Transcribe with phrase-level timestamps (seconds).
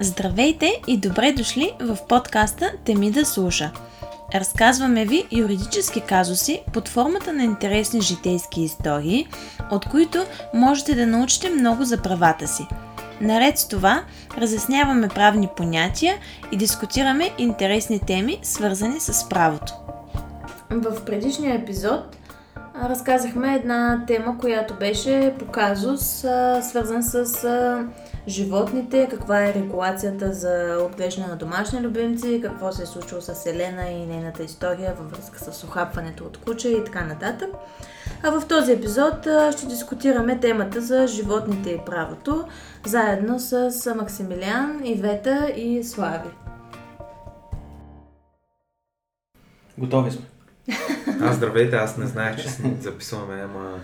[0.00, 3.72] Здравейте и добре дошли в подкаста Теми да слуша.
[4.34, 9.28] Разказваме ви юридически казуси под формата на интересни житейски истории,
[9.70, 12.66] от които можете да научите много за правата си.
[13.20, 14.04] Наред с това,
[14.38, 16.14] разясняваме правни понятия
[16.52, 19.72] и дискутираме интересни теми, свързани с правото.
[20.70, 22.16] В предишния епизод
[22.84, 26.02] разказахме една тема, която беше по казус,
[26.62, 27.46] свързан с
[28.28, 33.90] животните, каква е регулацията за отглеждане на домашни любимци, какво се е случило с Елена
[33.90, 37.50] и нейната история във връзка с охапването от куча и така нататък.
[38.22, 42.44] А в този епизод ще дискутираме темата за животните и правото,
[42.86, 46.28] заедно с Максимилиан, Ивета и Слави.
[49.78, 50.24] Готови сме.
[51.20, 52.48] Аз здравейте, аз не знаех, че
[52.80, 53.78] записваме, ама...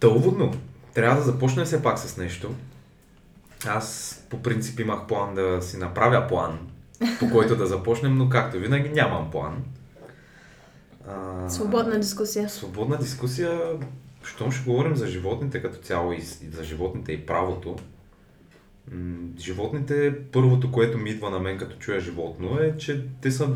[0.00, 0.52] Тълводно.
[0.94, 2.54] Трябва да започнем все пак с нещо.
[3.66, 6.58] Аз по принцип имах план да си направя план,
[7.18, 9.64] по който да започнем, но както винаги нямам план.
[11.08, 12.48] А, свободна дискусия.
[12.48, 13.60] Свободна дискусия.
[14.24, 16.20] Щом ще говорим за животните като цяло и
[16.52, 17.76] за животните и правото.
[19.38, 23.48] Животните, първото, което ми идва на мен като чуя животно е, че те са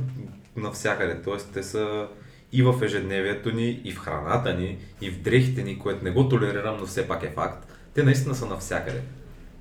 [0.57, 1.23] навсякъде.
[1.23, 1.53] Т.е.
[1.53, 2.09] те са
[2.53, 6.29] и в ежедневието ни, и в храната ни, и в дрехите ни, което не го
[6.29, 7.73] толерирам, но все пак е факт.
[7.95, 9.03] Те наистина са навсякъде.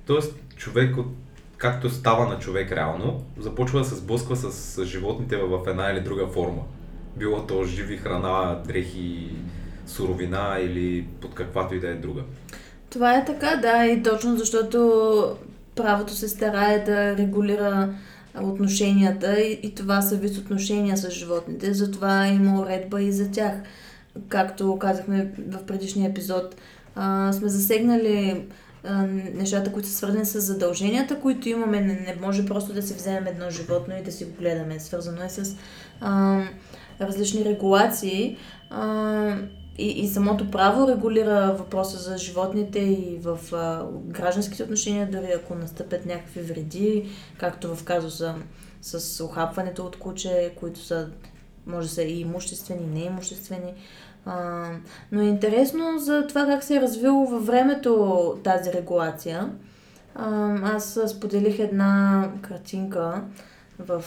[0.06, 0.96] Тоест, човек,
[1.56, 6.26] както става на човек реално, започва да се сблъсква с животните в една или друга
[6.26, 6.62] форма.
[7.16, 9.30] Било то живи храна, дрехи,
[9.86, 12.22] суровина или под каквато и да е друга.
[12.90, 15.36] Това е така, да, и точно защото
[15.74, 17.94] правото се старае да регулира
[18.42, 23.54] отношенията и, и това са вид отношения с животните, затова има уредба и за тях.
[24.28, 26.56] Както казахме в предишния епизод,
[26.94, 28.44] а, сме засегнали
[29.34, 31.80] нещата, които са свързани с задълженията, които имаме.
[31.80, 34.80] Не, не може просто да си вземем едно животно и да си го гледаме.
[34.80, 35.56] Свързано е с
[36.00, 36.42] а,
[37.00, 38.36] различни регулации.
[38.70, 39.36] А,
[39.78, 45.54] и, и самото право регулира въпроса за животните и в а, гражданските отношения, дори ако
[45.54, 47.08] настъпят някакви вреди,
[47.38, 48.34] както в казуса
[48.82, 51.08] с охапването от куче, които са,
[51.66, 53.74] може да са и имуществени, и неимуществени.
[54.26, 54.66] А,
[55.12, 59.50] но е интересно за това как се е развило във времето тази регулация.
[60.14, 63.22] А, аз споделих една картинка
[63.78, 64.04] в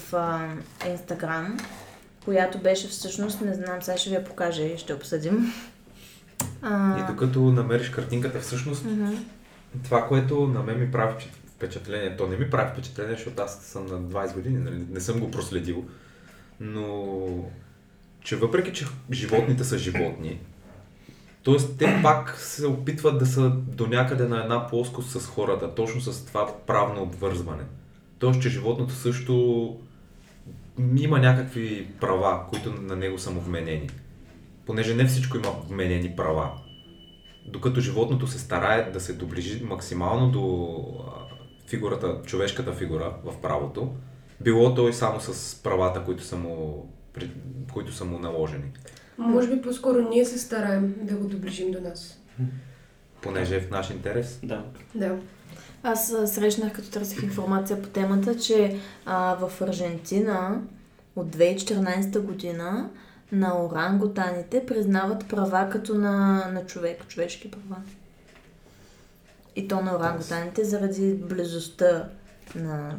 [0.90, 1.58] Инстаграм,
[2.26, 5.54] която беше всъщност, не знам, сега ще ви я покажа и ще обсъдим.
[6.62, 7.00] А...
[7.00, 9.18] И докато намериш картинката, всъщност, uh-huh.
[9.84, 11.14] това, което на мен ми прави
[11.56, 14.86] впечатление, то не ми прави впечатление, защото аз съм на 20 години, нали?
[14.90, 15.86] не съм го проследил,
[16.60, 17.16] но
[18.30, 20.40] че въпреки, че животните са животни,
[21.46, 21.56] т.е.
[21.78, 26.26] те пак се опитват да са до някъде на една плоскост с хората, точно с
[26.26, 27.64] това правно обвързване.
[28.20, 29.76] Тоест, че животното също
[30.98, 33.90] има някакви права, които на него са му вменени.
[34.66, 36.52] Понеже не всичко има вменени права.
[37.46, 40.78] Докато животното се старае да се доближи максимално до
[41.68, 43.94] фигурата, човешката фигура в правото,
[44.42, 46.90] било то и само с правата, които са му
[47.74, 48.72] които са му наложени.
[49.18, 52.20] Може би по-скоро ние се стараем да го доближим до нас.
[53.22, 54.40] Понеже е в наш интерес.
[54.44, 54.66] Да.
[54.96, 55.18] Да.
[55.84, 60.62] Аз срещнах, като търсих информация по темата, че а, в Аржентина
[61.16, 62.90] от 2014 година
[63.32, 67.82] на орангутаните признават права като на, на човек, човешки права.
[69.56, 72.10] И то на орангутаните заради близостта
[72.56, 72.96] на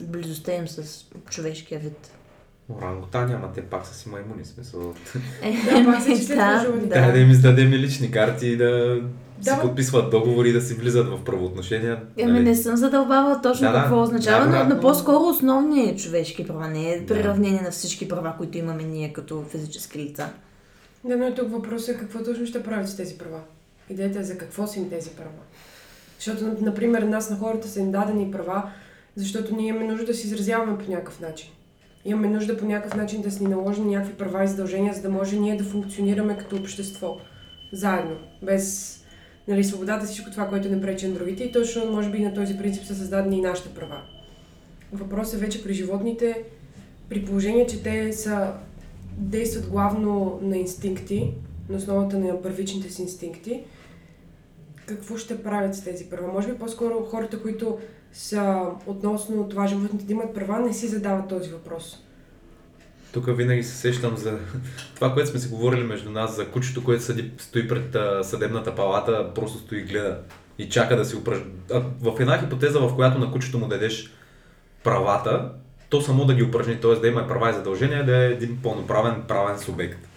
[0.00, 2.10] близостта им с човешкия вид.
[2.68, 4.94] Орангутани, ама те пак са си маймуни, смисъл.
[5.42, 7.12] Е, да, пак са числят да, да.
[7.12, 9.00] да им издадем лични карти и да
[9.38, 12.02] да, си подписват договори и да си влизат в правоотношения.
[12.16, 12.44] Еми нали?
[12.44, 16.68] не съм задълбавала точно да, какво да, означава, да, но, но по-скоро основни човешки права,
[16.68, 17.64] не е приравнение да.
[17.64, 20.28] на всички права, които имаме ние като физически лица.
[21.04, 23.40] Да, но тук въпросът е какво точно ще правят с тези права.
[23.90, 25.30] Идеята е за какво са им тези права.
[26.18, 28.70] Защото, например, нас на хората са им дадени права,
[29.16, 31.50] защото ние имаме нужда да се изразяваме по някакъв начин
[32.04, 35.38] имаме нужда по някакъв начин да си наложим някакви права и задължения, за да може
[35.38, 37.18] ние да функционираме като общество.
[37.72, 38.16] Заедно.
[38.42, 38.98] Без
[39.48, 41.44] нали, свободата, всичко това, което не пречи на другите.
[41.44, 44.02] И точно, може би, на този принцип са създадени и нашите права.
[44.92, 46.42] Въпросът е вече при животните,
[47.08, 48.52] при положение, че те са,
[49.16, 51.34] действат главно на инстинкти,
[51.68, 53.62] на основата на първичните си инстинкти,
[54.86, 56.32] какво ще правят с тези права?
[56.32, 57.78] Може би по-скоро хората, които
[58.12, 62.02] са относно това животните да имат права, не си задават този въпрос.
[63.12, 64.38] Тук винаги се сещам за
[64.94, 69.34] това, което сме си говорили между нас, за кучето, което седи, стои пред съдебната палата,
[69.34, 70.18] просто стои и гледа.
[70.58, 71.52] и чака да си упражни.
[72.00, 74.12] В една хипотеза, в която на кучето му дадеш
[74.84, 75.52] правата,
[75.88, 76.94] то само да ги упражни, т.е.
[76.94, 80.08] да има права и задължения, да е един пълноправен правен субект.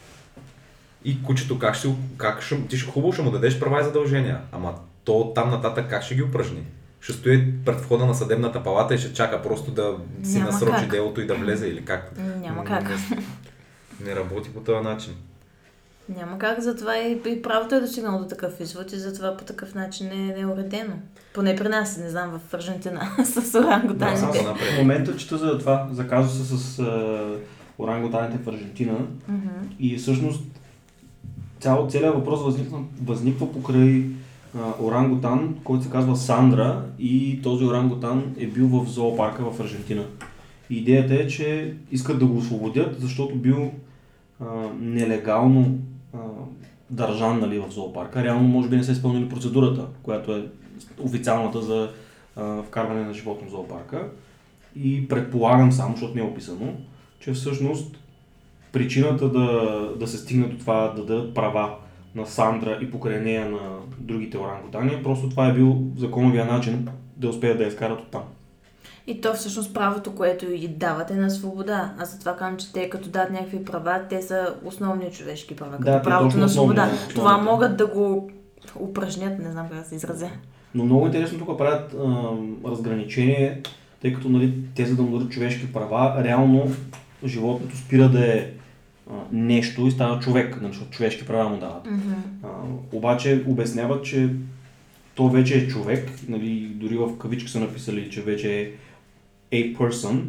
[1.06, 4.42] И кучето как ще, как ще, ти ще хубаво ще му дадеш права и задължения,
[4.52, 6.64] ама то там нататък как ще ги упражни?
[7.06, 10.82] Ще стои пред входа на съдебната палата и ще чака просто да си Няма насрочи
[10.82, 10.90] как.
[10.92, 12.12] делото и да влезе или как?
[12.42, 12.90] Няма как.
[12.90, 13.18] Не,
[14.02, 15.14] не работи по този начин.
[16.10, 19.76] Няма как, затова и, и правото е достигнало до такъв извод и затова по такъв
[19.76, 20.94] начин е, не е уредено.
[21.34, 24.38] Поне при нас, не знам, в Аржентина с Да, орангутаните.
[24.38, 27.24] само В момента чета за това, за казуса с а,
[27.80, 28.98] орангутаните в Аржентина
[29.28, 29.50] Мгм.
[29.80, 30.44] и всъщност
[31.60, 34.06] цял, целият въпрос възниква, възниква покрай
[34.82, 40.04] орангутан, който се казва Сандра и този орангутан е бил в зоопарка в Аржентина.
[40.70, 43.72] Идеята е, че искат да го освободят, защото бил
[44.40, 44.46] а,
[44.80, 45.80] нелегално
[46.14, 46.18] а,
[46.90, 48.24] държан нали, в зоопарка.
[48.24, 50.46] Реално може би не са изпълнили процедурата, която е
[51.00, 51.90] официалната за
[52.36, 54.08] а, вкарване на животно в зоопарка.
[54.76, 56.74] И предполагам само, защото не е описано,
[57.20, 57.98] че всъщност
[58.72, 61.76] причината да, да се стигне до това да дадат права
[62.16, 63.60] на Сандра и покрай нея на
[64.00, 68.22] другите орангутани, просто това е бил законовия начин да успеят да я изкарат от там.
[69.08, 71.94] И то всъщност правото, което и давате на свобода.
[72.00, 75.72] Аз затова казвам, че те като дадат някакви права, те са основни човешки права.
[75.72, 76.86] Като Да, правото на основни, свобода.
[76.86, 77.52] да, Това основните.
[77.52, 78.30] могат да го
[78.80, 80.30] упражнят, не знам как да се изразя.
[80.76, 82.30] Но много интересно тук правят а,
[82.70, 83.62] разграничение,
[84.02, 86.68] тъй като нали, те за да му дадат човешки права, реално
[87.26, 88.48] животното спира да е
[89.32, 91.86] нещо и става човек, нали, защото човешки права му дават.
[91.86, 92.14] Мгм.
[92.44, 92.48] А,
[92.92, 94.30] обаче обясняват, че
[95.16, 98.72] то вече е човек, нали, дори в кавички са написали, че вече е
[99.64, 100.22] a person,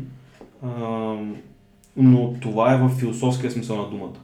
[0.62, 0.68] а,
[1.96, 4.18] но това е в философския смисъл на думата,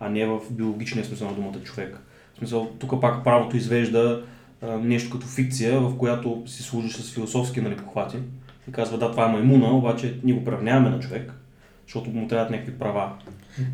[0.00, 1.98] а не в биологичния смисъл на думата човек.
[2.34, 4.24] В смисъл, тук пак правото извежда
[4.62, 8.16] а, нещо като фикция, в която си служиш с философски нали, похвати
[8.68, 11.32] и казва, да, това е маймуна, обаче ние го приравняваме на човек,
[11.86, 13.12] защото му трябват някакви права.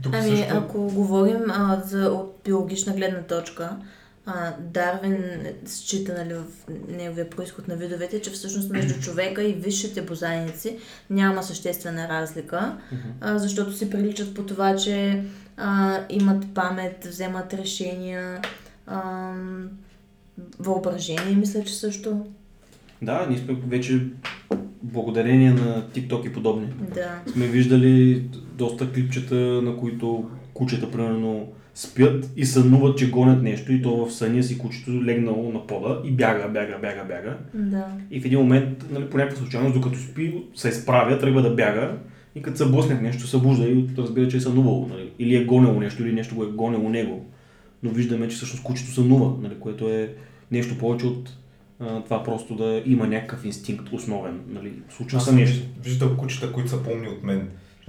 [0.03, 0.57] Тук Ами, също...
[0.57, 3.77] ако говорим а, за, от биологична гледна точка,
[4.27, 5.25] а, Дарвин
[5.67, 6.45] счита нали, в
[6.89, 10.79] неговия происход на видовете, че всъщност между човека и висшите бозайници
[11.11, 12.77] няма съществена разлика,
[13.21, 15.25] а, защото си приличат по това, че
[15.57, 18.41] а, имат памет, вземат решения,
[18.87, 19.33] а,
[20.59, 22.27] въображение, мисля, че също.
[23.03, 24.07] Да, ние сме вече
[24.83, 26.67] благодарение на TikTok и подобни.
[26.95, 27.33] Да.
[27.33, 28.25] сме виждали
[28.59, 34.13] доста клипчета, на които кучета, примерно, спят и сънуват, че гонят нещо и то в
[34.13, 37.37] съня си кучето легнало на пода и бяга, бяга, бяга, бяга.
[37.55, 37.87] Да.
[38.11, 41.97] И в един момент, нали, по някаква случайност, докато спи, се изправя, тръгва да бяга
[42.35, 44.89] и като се блъсне нещо, събужда и разбира, че е сънувало.
[44.89, 45.11] Нали.
[45.19, 47.27] Или е гонело нещо, или нещо го е гонело него.
[47.83, 50.13] Но виждаме, че всъщност кучето сънува, нали, което е
[50.51, 51.37] нещо повече от
[51.81, 54.41] а, това просто да има някакъв инстинкт основен.
[54.49, 54.73] Нали.
[54.97, 55.57] Случва се нещо.
[55.57, 57.49] виж- виждал кучета, които са по-умни от мен.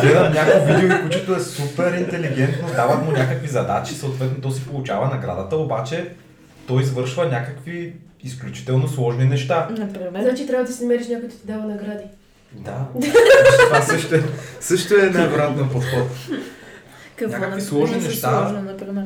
[0.00, 4.66] Гледам някакво видео и кучето е супер интелигентно, дават му някакви задачи, съответно то си
[4.66, 6.10] получава наградата, обаче
[6.66, 7.92] той извършва някакви
[8.24, 9.68] изключително сложни неща.
[9.78, 10.22] Например.
[10.22, 12.04] Значи трябва да си намериш някой да ти дава награди.
[12.52, 12.86] Да.
[13.66, 14.22] Това също е,
[14.60, 16.08] също е невероятен подход.
[17.16, 18.30] Какво някакви сложни неща.
[18.30, 19.04] Сложно, например.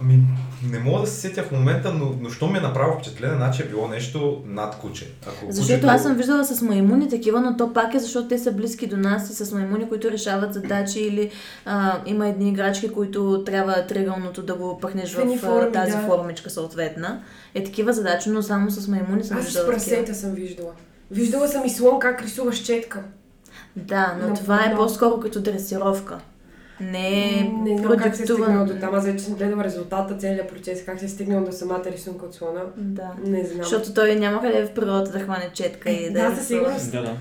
[0.00, 0.18] Ами,
[0.64, 3.62] не мога да се сетя в момента, но, но що ми е направило впечатление, значи
[3.62, 5.10] е било нещо над куче.
[5.22, 8.38] Ако Защото кучето- аз съм виждала с маймуни такива, но то пак е защото те
[8.38, 11.30] са близки до нас и с маймуни, които решават задачи или
[11.64, 15.98] а, има едни играчки, които трябва тригълното да го пъхнеш В форми, тази да.
[16.00, 17.22] формичка съответна.
[17.54, 19.78] Е такива задачи, но само с маймуни съм Аз с виждала такива.
[19.86, 20.70] прасета съм виждала.
[21.10, 23.02] Виждала съм и слон как рисува с четка.
[23.76, 26.18] Да, но Но- това е но- по-скоро като дресировка.
[26.80, 28.94] Не е не знам как се е стигнал до там.
[28.94, 32.34] Аз вече съм гледала резултата, целият процес, как се е стигнал до самата рисунка от
[32.34, 32.60] слона.
[32.76, 33.12] Да.
[33.24, 33.62] Не знам.
[33.62, 36.92] Защото той няма къде в природата да хване четка и да Да, я със сигурност.
[36.92, 37.16] Да, да.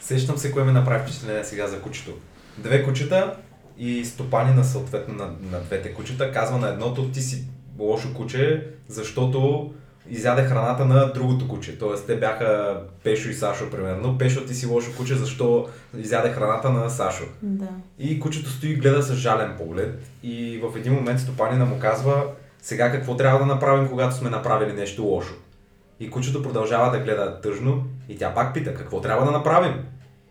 [0.00, 2.10] Сещам се кое ме направи впечатление сега за кучето.
[2.58, 3.36] Две кучета
[3.78, 7.44] и стопанина съответно на, на двете кучета казва на едното ти си
[7.78, 9.70] лошо куче, защото
[10.10, 11.78] изяде храната на другото куче.
[11.78, 14.18] Тоест те бяха Пешо и Сашо примерно.
[14.18, 15.68] Пешо ти си лошо куче, защо
[15.98, 17.24] изяде храната на Сашо.
[17.42, 17.68] Да.
[17.98, 22.24] И кучето стои и гледа с жален поглед и в един момент стопанина му казва
[22.62, 25.34] сега какво трябва да направим, когато сме направили нещо лошо.
[26.00, 29.74] И кучето продължава да гледа тъжно и тя пак пита какво трябва да направим.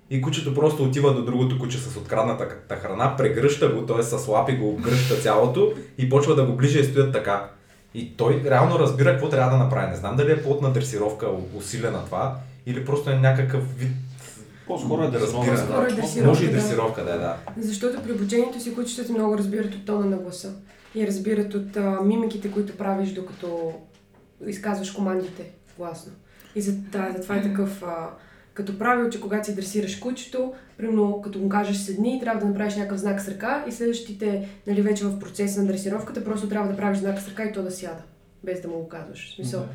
[0.09, 4.03] И кучето просто отива до другото куче с открадната храна, прегръща го, т.е.
[4.03, 7.49] с лапи го обгръща цялото и почва да го ближа и стоят така.
[7.93, 9.89] И той реално разбира какво трябва да направи.
[9.89, 13.91] Не знам дали е плотна дресировка, усилена това, или просто е някакъв вид
[14.67, 15.55] По-скоро е да разбира.
[15.55, 16.53] По-скоро е дресировка, Може и да.
[16.53, 17.37] дресировка, да, да.
[17.57, 20.53] Защото при обучението си кучетата много разбират от тона на гласа.
[20.95, 23.73] И разбират от а, мимиките, които правиш, докато
[24.45, 26.11] изказваш командите гласно.
[26.55, 28.09] И за, да, за това е такъв а,
[28.53, 32.75] като правило, че когато си дресираш кучето, примерно като му кажеш седни, трябва да направиш
[32.75, 36.77] някакъв знак с ръка и следващите, нали, вече в процеса на дресировката, просто трябва да
[36.77, 38.01] правиш знак с ръка и то да сяда,
[38.43, 39.31] без да му го казваш.
[39.31, 39.65] В смисъл,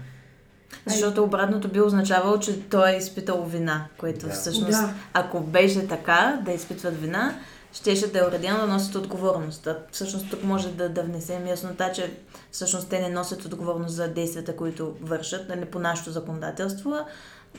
[0.86, 4.32] Защото обратното би означавало, че той е изпитал вина, което Да.
[4.32, 4.94] всъщност, Да.
[5.12, 7.38] ако беше така, да изпитват вина,
[7.72, 9.66] щеше да е уредено да носят отговорност.
[9.66, 12.14] А всъщност тук може да, да внесем яснота, че
[12.52, 16.94] всъщност те не носят отговорност за действията, които вършат, нали, по нашето законодателство,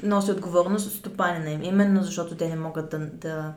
[0.04, 1.64] носи отговорност от стопанина им.
[1.64, 3.54] Именно защото те не могат да, да,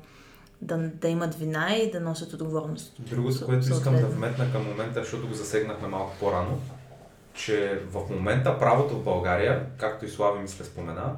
[0.63, 2.93] да, да имат вина и да носят отговорност.
[2.99, 6.59] Другото, което искам да вметна към момента, защото го засегнахме малко по-рано,
[7.35, 11.17] че в момента правото в България, както и Слави мисля спомена,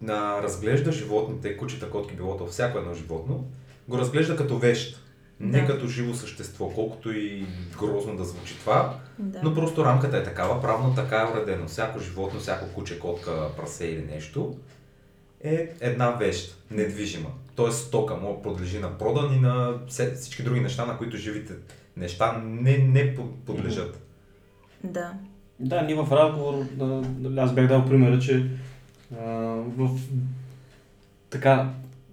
[0.00, 3.44] на разглежда животните, кучета, котки, билото, всяко едно животно,
[3.88, 5.01] го разглежда като вещ,
[5.42, 5.66] не Да.
[5.66, 7.46] като живо същество, колкото и
[7.78, 9.40] грозно да звучи това, Да.
[9.42, 11.68] но просто рамката е такава, правно така е уредено.
[11.68, 14.56] Всяко животно, всяко куче, котка, прасе или нещо
[15.44, 17.28] е една вещ, недвижима.
[17.56, 19.74] Тоест стока, може да подлежи на продан и на
[20.14, 21.52] всички други неща, на които живите
[21.96, 24.02] неща не, не под- подлежат.
[24.84, 25.12] да.
[25.60, 26.64] Да, ние в разговор,
[27.38, 28.50] аз бях дал примера, че
[29.20, 29.24] а,
[29.76, 29.90] в
[31.30, 31.70] така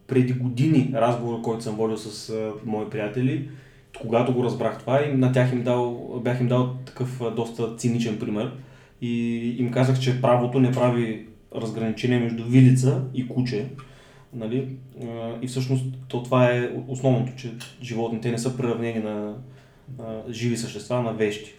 [0.09, 3.49] преди години разговор, който съм водил с а, мои приятели,
[4.01, 7.75] когато го разбрах това, и на тях им дал, бях им дал такъв а, доста
[7.75, 8.51] циничен пример
[9.01, 13.67] и им казах, че правото не прави разграничение между вилица и куче.
[14.33, 14.69] Нали?
[15.03, 19.35] А, И всъщност то това е основното, че животните не са приравнени на
[19.99, 21.53] а, живи същества, на вещи.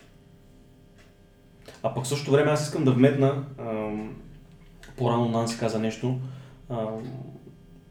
[1.82, 4.14] А пък в същото време аз искам да вметна, ам,
[4.96, 6.18] по-рано Нанси каза нещо,
[6.70, 6.78] ам,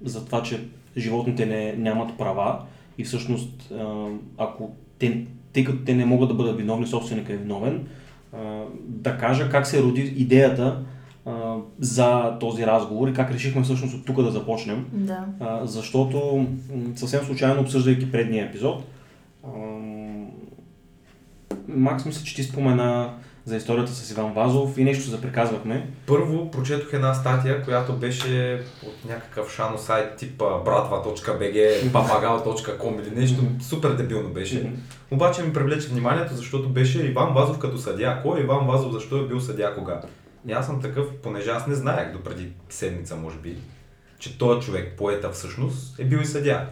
[0.03, 2.59] за това, че животните не, нямат права
[2.97, 3.73] и всъщност
[4.37, 7.87] ако те, тъй като те не могат да бъдат виновни, собственика е виновен,
[8.85, 10.83] да кажа как се роди идеята
[11.79, 14.85] за този разговор и как решихме всъщност от тук да започнем.
[14.93, 15.25] Да.
[15.63, 16.47] Защото
[16.95, 18.83] съвсем случайно, обсъждайки предния епизод,
[21.67, 23.13] Макс мисля, че ти спомена
[23.45, 25.87] за историята с Иван Вазов и нещо заприказвахме.
[26.05, 33.43] Първо прочетох една статия, която беше от някакъв шано сайт типа bratva.bg, papagal.com или нещо
[33.61, 34.73] супер дебилно беше.
[35.11, 38.21] Обаче ми привлече вниманието, защото беше Иван Вазов като съдия.
[38.21, 40.01] Кой е Иван Вазов, защо е бил съдия кога?
[40.47, 43.57] И аз съм такъв, понеже аз не знаех до преди седмица, може би,
[44.19, 46.69] че този човек, поета всъщност, е бил и съдия.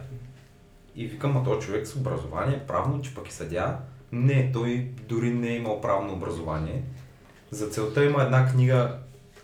[0.96, 3.76] И викам, а този човек с образование, правно, че пък е съдия.
[4.12, 6.82] Не, той дори не е имал правно образование.
[7.50, 8.96] За целта има една книга,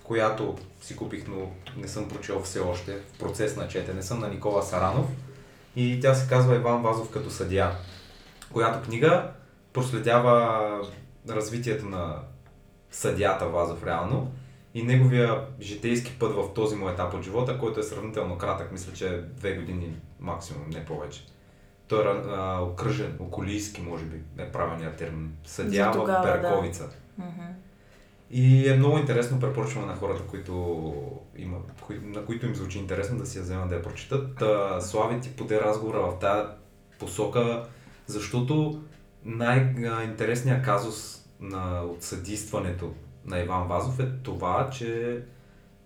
[0.03, 4.29] която си купих, но не съм прочел все още, в процес на четене съм на
[4.29, 5.07] Никола Саранов.
[5.77, 7.71] И тя се казва Иван Вазов като съдия
[8.55, 9.31] която книга
[9.73, 10.81] проследява
[11.29, 12.19] развитието на
[12.91, 14.33] съдята Вазов реално
[14.75, 18.93] и неговия житейски път в този му етап от живота, който е сравнително кратък, мисля,
[18.93, 21.27] че две години максимум, не повече.
[21.89, 25.33] Той е а, окръжен, околийски, може би, е правилният термин.
[25.45, 26.23] Съдия За в да.
[26.23, 26.89] Берковица.
[27.19, 27.43] Мгм.
[28.31, 30.95] И е много интересно, препоръчваме на хората, които
[31.37, 34.37] има, кои, на които им звучи интересно да си я вземат да я прочитат.
[34.39, 36.49] Та, Слави ти поде разговора в тази
[36.99, 37.67] посока,
[38.07, 38.83] защото
[39.25, 42.93] най-интересният казус на отсъдистването
[43.27, 45.21] на Иван Вазов е това, че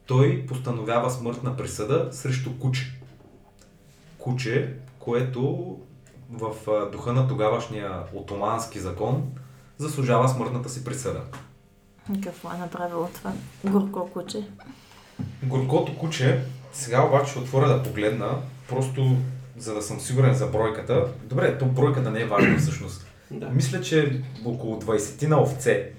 [0.06, 3.00] той постановява смъртна присъда срещу куче.
[4.18, 5.76] Куче, което
[6.30, 6.54] в
[6.92, 9.32] духа на тогавашния отомански закон
[9.78, 11.20] заслужава смъртната си присъда.
[12.24, 13.32] Какво е направило това
[13.64, 14.48] горко куче?
[15.42, 18.28] Горкото куче, сега обаче ще отворя да погледна,
[18.68, 19.16] просто
[19.56, 21.08] за да съм сигурен за бройката.
[21.24, 23.06] Добре, то бройката не е важна всъщност.
[23.30, 23.48] Да.
[23.48, 25.92] Мисля, че около 20 на овце.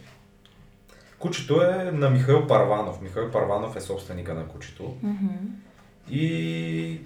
[1.20, 3.02] Кучето е на Михаил Парванов.
[3.02, 4.96] Михаил Парванов е собственика на кучето.
[5.04, 5.28] Мгм.
[6.10, 7.02] И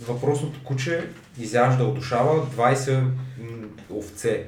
[0.00, 1.08] въпросното куче
[1.38, 3.08] изяжда, удушава 20 м,
[3.90, 4.46] овце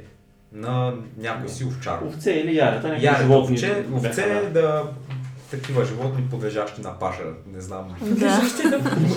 [0.52, 1.98] на някой си овчар.
[2.02, 3.54] Овце или ярета, някакви Ярето, животни.
[3.56, 4.60] овце, бяха, овце да.
[4.62, 4.84] да,
[5.50, 7.22] такива животни подлежащи на паша,
[7.54, 7.96] не знам.
[8.02, 8.42] Да.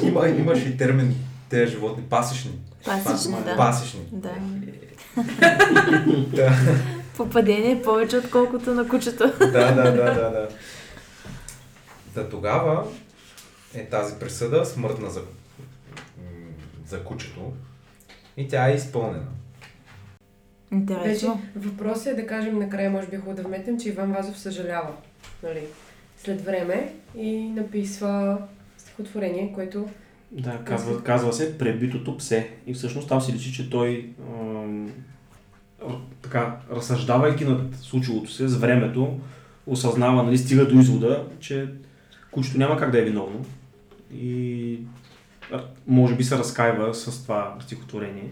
[0.03, 1.15] Има, имаш и термин
[1.49, 2.51] тези животни, пасишни.
[2.85, 3.57] Пасични, Па- да.
[3.57, 3.99] Пасишни.
[4.11, 4.31] Да.
[6.27, 6.51] Да,
[7.17, 9.33] Попадение е повече, отколкото на кучето.
[9.39, 10.47] да, да, да, да, да.
[12.15, 12.83] Да тогава
[13.73, 15.21] е тази присъда смъртна за,
[16.89, 17.51] за кучето
[18.37, 19.23] и тя е изпълнена.
[20.71, 21.41] Вече Интересно.
[21.55, 24.91] въпросът е да кажем накрая, може би е хубаво да вметнем, че Иван Вазов съжалява.
[25.43, 25.61] Нали?
[26.17, 28.37] След време и написва
[28.77, 29.89] стихотворение, което
[30.31, 32.49] Да, казва, казва се Пребитото псе.
[32.67, 34.91] И всъщност там се личи, че той ам,
[35.81, 39.19] р- така, разсъждавайки над случилото се с времето,
[39.67, 41.67] осъзнава, нали, стига до извода, че
[42.31, 43.45] кучето няма как да е виновно.
[44.13, 44.79] И
[45.87, 48.31] може би се разкаива с това стихотворение.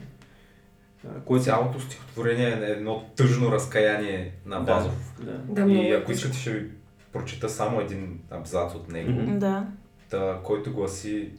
[1.26, 1.44] Което...
[1.44, 5.14] Цялото стихотворение е едно тъжно разкаяние на Вазов.
[5.20, 5.64] Да.
[5.64, 5.72] да.
[5.72, 6.70] И ако искате ще ви
[7.14, 9.38] прочита само един абзац от него, mm-hmm.
[9.38, 9.68] да.
[10.10, 11.30] Та, който гласи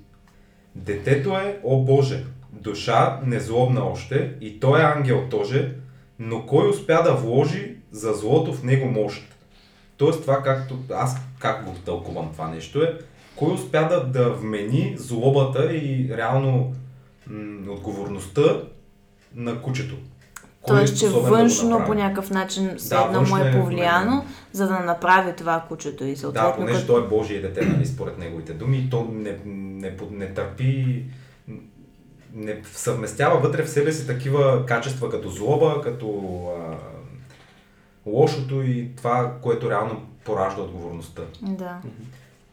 [0.75, 5.75] Детето е, о Боже, душа незлобна още и той е ангел тоже,
[6.19, 9.35] но кой успя да вложи за злото в него мощ?
[9.97, 12.99] Тоест това както, аз как го тълкувам това нещо е,
[13.39, 16.75] кой успя да, да вмени злобата и реално
[17.27, 18.63] м- отговорността
[19.35, 19.95] на кучето.
[20.67, 24.69] Тоест, е че външно да по някакъв начин седна да, му е, е повлияно, за
[24.69, 26.51] да направи това кучето и съответно...
[26.51, 26.93] Да, понеже като...
[26.93, 31.05] той е Божие дете, нали, според неговите думи, то не, не, не, не търпи
[32.35, 36.77] не съвместява вътре в себе си такива качества като злоба, като а,
[38.07, 41.23] лошото и това, което реално поражда отговорността.
[41.43, 41.81] Да.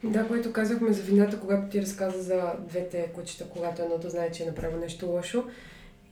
[0.04, 4.42] Да, което казахме за вината, когато ти разказа за двете кучета, когато едното знае, че
[4.42, 5.44] е направил нещо лошо.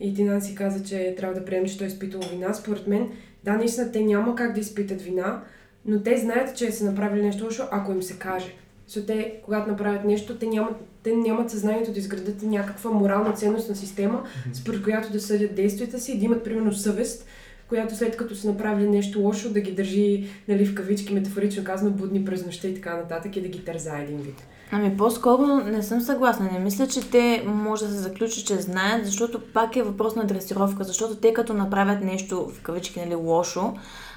[0.00, 2.54] И Тинан си каза, че трябва да приемем, че той е изпитал вина.
[2.54, 3.10] Според мен,
[3.44, 5.42] да, наистина те няма как да изпитат вина,
[5.86, 8.54] но те знаят, че са направили нещо лошо, ако им се каже.
[8.88, 13.76] So, те, когато направят нещо, те нямат, те нямат съзнанието да изградат някаква морална ценностна
[13.76, 17.26] система, според която да съдят действията си и да имат, примерно, съвест,
[17.74, 21.90] която след като са направили нещо лошо, да ги държи, нали, в кавички, метафорично казано,
[21.90, 24.42] будни през нощта и така нататък и да ги търза един вид.
[24.70, 26.50] Ами по-скоро не съм съгласна.
[26.52, 30.24] Не мисля, че те може да се заключи, че знаят, защото пак е въпрос на
[30.24, 33.74] дресировка, защото те като направят нещо в кавички, нали, лошо,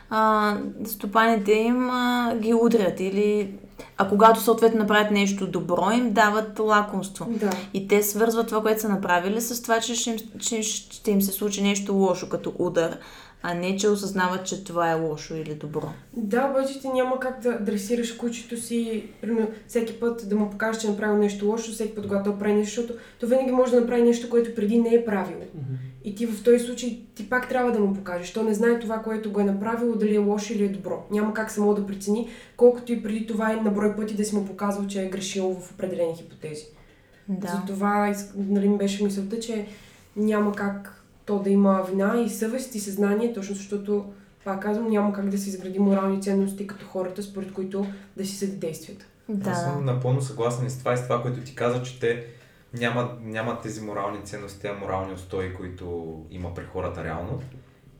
[0.09, 3.57] а, стопаните им а, ги удрят или
[3.97, 7.27] а когато съответно направят нещо добро, им дават лакомство.
[7.29, 7.49] Да.
[7.73, 11.21] И те свързват това, което са направили с това, че ще им, че ще им
[11.21, 12.97] се случи нещо лошо, като удар
[13.41, 15.89] а не, че осъзнават, че това е лошо или добро.
[16.13, 20.81] Да, обаче ти няма как да дресираш кучето си, примерно, всеки път да му покажеш,
[20.81, 23.81] че е направил нещо лошо, всеки път, когато прави нещо, защото то винаги може да
[23.81, 25.37] направи нещо, което преди не е правил.
[25.37, 25.77] Mm-hmm.
[26.03, 28.33] И ти в този случай, ти пак трябва да му покажеш.
[28.33, 31.03] То не знае това, което го е направило, дали е лошо или е добро.
[31.11, 34.35] Няма как само да прецени, колкото и преди това е на брой пъти да си
[34.35, 36.65] му показвал, че е грешил в определени хипотези.
[37.27, 37.47] Да.
[37.47, 39.67] Затова нали, ми беше мисълта, че
[40.15, 44.05] няма как то да има вина и съвест и съзнание, точно защото,
[44.45, 47.85] пак казвам, няма как да се изгради морални ценности като хората, според които
[48.17, 49.05] да си съди действията.
[49.29, 49.49] Да.
[49.49, 52.25] Аз съм напълно съгласен с това и с това, което ти каза, че те
[52.79, 57.41] нямат, нямат тези морални ценности, а морални устои, които има при хората реално.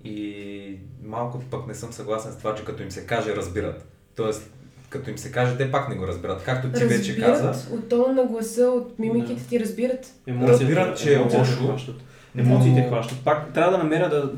[0.04, 3.86] И малко пък не съм съгласен с това, че като им се каже, разбират.
[4.16, 4.52] Тоест,
[4.90, 6.44] като им се каже, те пак не го разбират.
[6.44, 7.76] Както ти разбират, вече каза.
[7.76, 10.14] От тона на гласа, от мимиките ти разбират.
[10.28, 11.94] Емоцията, разбират, че е лошо.
[12.38, 12.88] Емоциите Но...
[12.88, 13.20] хващат.
[13.20, 14.32] Пак трябва да намеря да...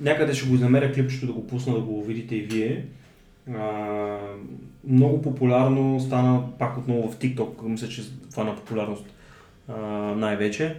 [0.00, 2.84] Някъде ще го намеря клипчето да го пусна да го видите и вие.
[3.54, 4.16] А,
[4.88, 8.02] много популярно стана пак отново в TikTok, мисля, че
[8.36, 9.04] на популярност
[9.68, 9.74] а,
[10.16, 10.76] най-вече.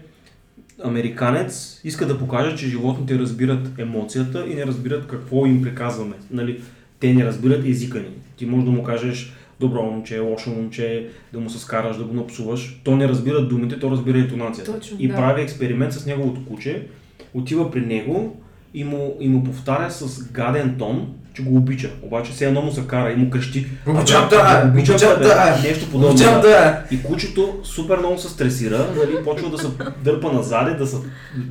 [0.84, 6.16] Американец иска да покаже, че животните разбират емоцията и не разбират какво им приказваме.
[6.32, 6.62] Нали,
[7.00, 8.10] те не разбират езика ни.
[8.38, 12.14] Ти можеш да му кажеш добро момче, лошо момче, да му се скараш, да го
[12.14, 12.82] напсуваш.
[12.84, 14.74] То не разбира думите, то разбира интонацията.
[14.74, 15.16] Точно, и да.
[15.16, 16.88] прави експеримент с неговото куче,
[17.34, 18.42] отива при него
[18.74, 21.90] и му, и му повтаря с гаден тон, че го обича.
[22.02, 23.68] Обаче все едно му се кара и му крещи.
[23.88, 24.72] Обичам да!
[24.74, 25.60] Обичам да!
[25.64, 26.10] Нещо подобно.
[26.10, 26.84] Обичам да!
[26.92, 29.68] И кучето супер много се стресира, нали, почва да се
[30.04, 30.98] дърпа назад, да се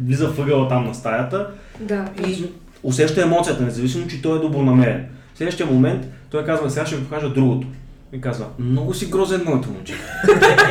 [0.04, 1.46] влиза въгъла там на стаята.
[1.80, 2.44] Да, и
[2.82, 5.06] усеща емоцията, независимо, че той е добронамерен.
[5.34, 7.66] В следващия момент той казва, сега ще ви покажа другото.
[8.12, 9.94] И казва, много си грозен моето момче.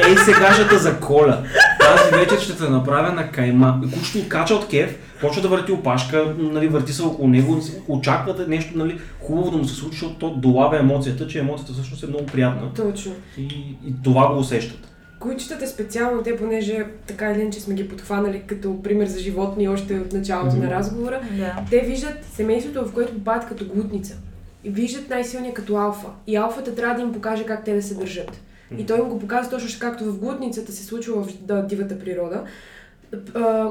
[0.07, 1.43] Ей сегашата за коля.
[1.79, 3.81] Тази вечер ще те направя на кайма.
[3.87, 8.47] И кучето кача от кеф, почва да върти опашка, нали, върти се около него, очаквате
[8.47, 12.07] нещо нали, хубаво да му се случи, защото то долавя емоцията, че емоцията всъщност е
[12.07, 12.73] много приятна.
[12.73, 13.11] Точно.
[13.37, 13.43] И,
[13.87, 14.79] и това го усещат.
[15.19, 19.99] Кучетата специално, те понеже така или иначе сме ги подхванали като пример за животни още
[19.99, 20.63] от началото mm-hmm.
[20.63, 21.69] на разговора, yeah.
[21.69, 24.17] те виждат семейството, в което попадат като глутница
[24.65, 26.07] виждат най-силния като алфа.
[26.27, 28.41] И алфата трябва да им покаже как те да се държат.
[28.77, 32.43] И той им го показва точно както в глутницата се случва в да, дивата природа.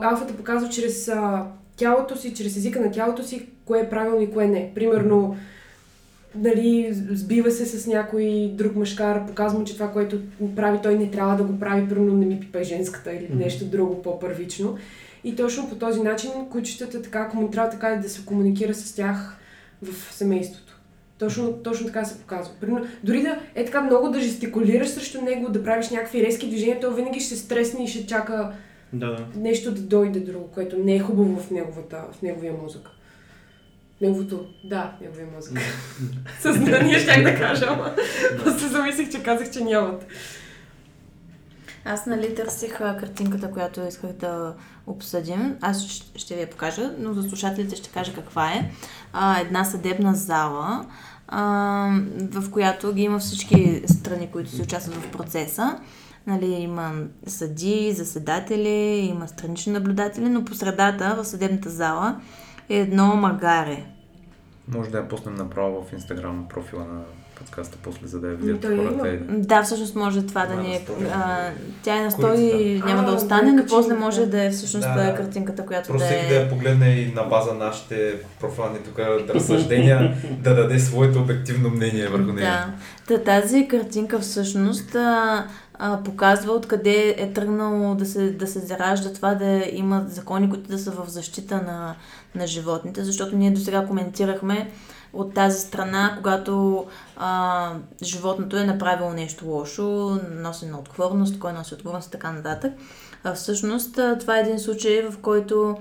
[0.03, 1.47] Алфата показва чрез а,
[1.77, 4.73] тялото си, чрез езика на тялото си, кое е правилно и кое не.
[4.75, 5.37] Примерно,
[6.35, 10.21] нали, сбива се с някой друг мъжкар, показва му, че това, което
[10.57, 14.03] прави, той не трябва да го прави, примерно не ми пипай женската или нещо друго
[14.03, 14.77] по-първично.
[15.25, 19.37] И точно по този начин кучетата така, трябва така да се комуникира с тях
[19.83, 20.68] в семейството.
[21.19, 22.55] Точно, точно така се показва.
[22.61, 26.81] Примерно, дори да е така много да жестикулираш срещу него, да правиш някакви резки движения,
[26.81, 28.53] то винаги ще се стресне и ще чака
[28.93, 29.27] да, да.
[29.37, 32.91] нещо да дойде друго, което не е хубаво в, неговата, в неговия мозък.
[34.01, 35.59] Неговото, да, неговия мозък.
[36.41, 37.95] Съзнание щях да кажа, ама
[38.45, 40.07] после замислих, че казах, че нямат.
[41.89, 44.55] Аз нали търсих картинката, която исках да
[44.87, 45.57] обсъдим.
[45.61, 45.83] Аз
[46.15, 48.71] ще, ви я покажа, но за слушателите ще кажа каква е.
[49.13, 50.87] А, една съдебна зала,
[51.29, 51.43] а,
[52.33, 55.79] в която ги има всички страни, които си участват в процеса.
[56.27, 56.93] Нали, има
[57.27, 62.21] съди, заседатели, има странични наблюдатели, но по средата в съдебната зала
[62.69, 63.85] е едно магаре.
[64.69, 67.03] Може да я пуснем направо в инстаграм профила на
[67.39, 69.09] подкаста после, за да я видят Той хората.
[69.09, 69.25] Има.
[69.29, 70.87] Да, всъщност може това да ни е...
[71.83, 74.87] Тя е на стори и няма а, да остане, но после може да е всъщност
[74.95, 76.29] да, картинката, която просто да е...
[76.29, 78.99] да я погледне и на база нашите профилни тук
[79.35, 82.75] разсъждения, да даде своето обективно мнение върху нея.
[83.09, 83.25] Да.
[83.25, 89.35] тази картинка всъщност а, а, показва откъде е тръгнало да се, да се заражда това
[89.35, 91.95] да има закони, които да са в защита на,
[92.35, 94.71] на животните, защото ние до сега коментирахме
[95.13, 101.75] от тази страна, когато а, животното е направило нещо лошо, носи на отговорност, кой носи
[101.75, 102.73] отговорност и така нататък.
[103.25, 105.77] А, всъщност това е един случай, в който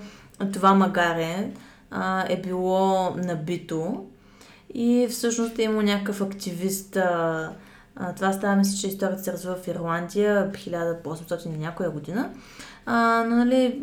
[0.53, 1.51] това магаре
[1.91, 4.05] а, е било набито
[4.73, 6.95] и всъщност е имал някакъв активист.
[6.95, 7.51] А,
[7.95, 12.29] а, това става, мисля, че историята се развива в Ирландия 1800 и някоя година.
[12.89, 13.81] А, но нали,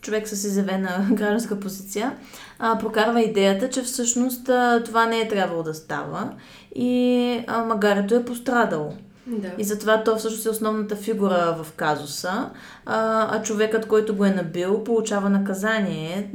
[0.00, 2.16] човек с изявена гражданска позиция
[2.58, 6.32] а, прокарва идеята, че всъщност а, това не е трябвало да става
[6.74, 8.92] и а, магарето е пострадало.
[9.26, 9.48] Да.
[9.58, 12.50] И затова то всъщност е основната фигура в казуса,
[12.86, 16.30] а, а човекът, който го е набил, получава наказание.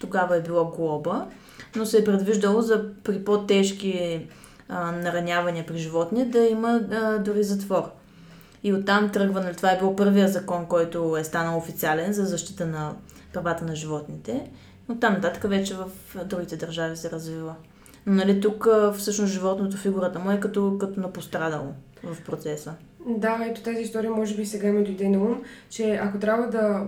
[0.00, 1.26] Тогава е била глоба,
[1.76, 4.26] но се е предвиждало за при по-тежки
[4.68, 7.97] а, наранявания при животни да има а, дори затвор.
[8.62, 12.66] И оттам тръгва, нали, това е бил първия закон, който е станал официален за защита
[12.66, 12.92] на
[13.32, 14.50] правата на животните.
[14.88, 15.88] Оттам нататък вече в
[16.24, 17.54] другите държави се развива.
[18.06, 21.08] Но нали, тук всъщност животното, фигурата му е като, като на
[22.04, 22.74] в процеса.
[23.06, 26.86] Да, ето тази история може би сега ми дойде на ум, че ако трябва да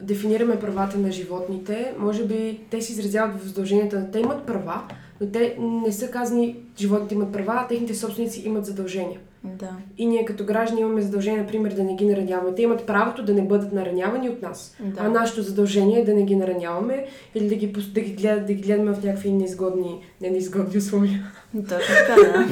[0.00, 4.10] дефинираме правата на животните, може би те се изразяват в задълженията.
[4.12, 4.82] Те имат права,
[5.20, 9.20] но те не са казани, животните имат права, а техните собственици имат задължения.
[9.44, 9.76] Да.
[9.98, 12.54] И ние като граждани имаме задължение, например, да не ги нараняваме.
[12.54, 14.76] Те имат правото да не бъдат наранявани от нас.
[14.80, 15.00] Да.
[15.00, 18.52] А нашето задължение е да не ги нараняваме или да ги, да ги, глед, да
[18.52, 21.32] ги гледаме в някакви неизгодни, не неизгодни условия.
[21.68, 22.46] Точно така, да.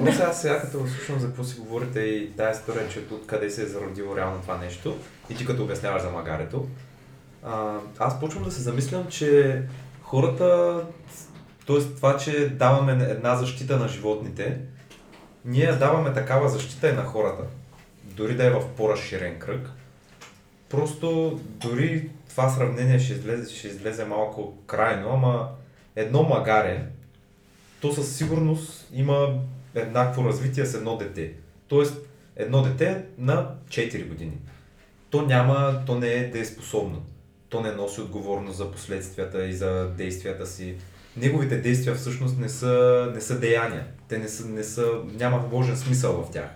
[0.00, 3.62] Но сега, сега като слушам за какво си говорите и тази история, че откъде се
[3.62, 4.96] е зародило реално това нещо
[5.30, 6.66] и ти като обясняваш за магарето,
[7.44, 9.62] а, аз почвам да се замислям, че
[10.02, 10.80] хората,
[11.66, 11.80] т.е.
[11.96, 14.58] това, че даваме една защита на животните,
[15.46, 17.42] ние даваме такава защита и на хората.
[18.04, 19.70] Дори да е в по-разширен кръг.
[20.68, 25.48] Просто дори това сравнение ще излезе, ще излезе малко крайно, ама
[25.96, 26.84] едно магаре,
[27.80, 29.38] то със сигурност има
[29.74, 31.32] еднакво развитие с едно дете.
[31.68, 31.96] Тоест,
[32.36, 34.38] едно дете на 4 години.
[35.10, 37.02] То няма, то не е дееспособно.
[37.48, 40.74] То не носи отговорност за последствията и за действията си
[41.16, 43.86] неговите действия всъщност не са, не са деяния.
[44.08, 46.48] Те не са, не са, няма вложен смисъл в тях.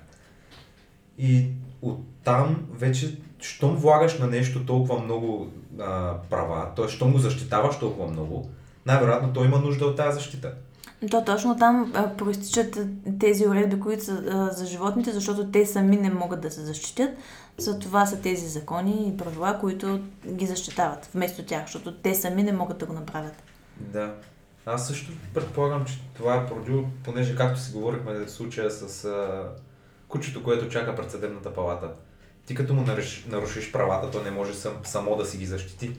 [1.18, 1.46] И
[1.82, 5.48] оттам вече, щом влагаш на нещо толкова много
[5.80, 6.88] а, права, т.е.
[6.88, 8.50] щом го защитаваш толкова много,
[8.86, 10.54] най-вероятно той има нужда от тази защита.
[11.10, 12.78] То точно там а, проистичат
[13.20, 17.10] тези уредби, които са а, за животните, защото те сами не могат да се защитят.
[17.58, 22.42] За това са тези закони и правила, които ги защитават вместо тях, защото те сами
[22.42, 23.42] не могат да го направят.
[23.76, 24.14] Да.
[24.66, 29.48] Аз също предполагам, че това е породило, понеже както си говорихме в случая с а,
[30.08, 31.88] кучето, което чака пред съдебната палата.
[32.46, 35.92] Ти като му нарушиш, нарушиш правата, то не може сам, само да си ги защити.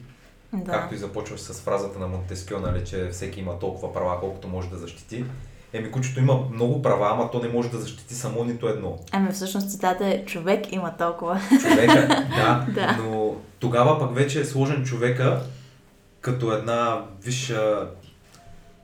[0.54, 0.72] Да.
[0.72, 4.70] Както и започваш с фразата на Монтескио, нали, че всеки има толкова права, колкото може
[4.70, 5.26] да защити.
[5.74, 9.00] Еми, кучето има много права, ама то не може да защити само нито едно.
[9.12, 11.42] Ами всъщност цитата е човек има толкова.
[11.62, 12.98] Човека, да, да.
[12.98, 15.42] но тогава пък вече е сложен човека
[16.22, 17.88] като една висша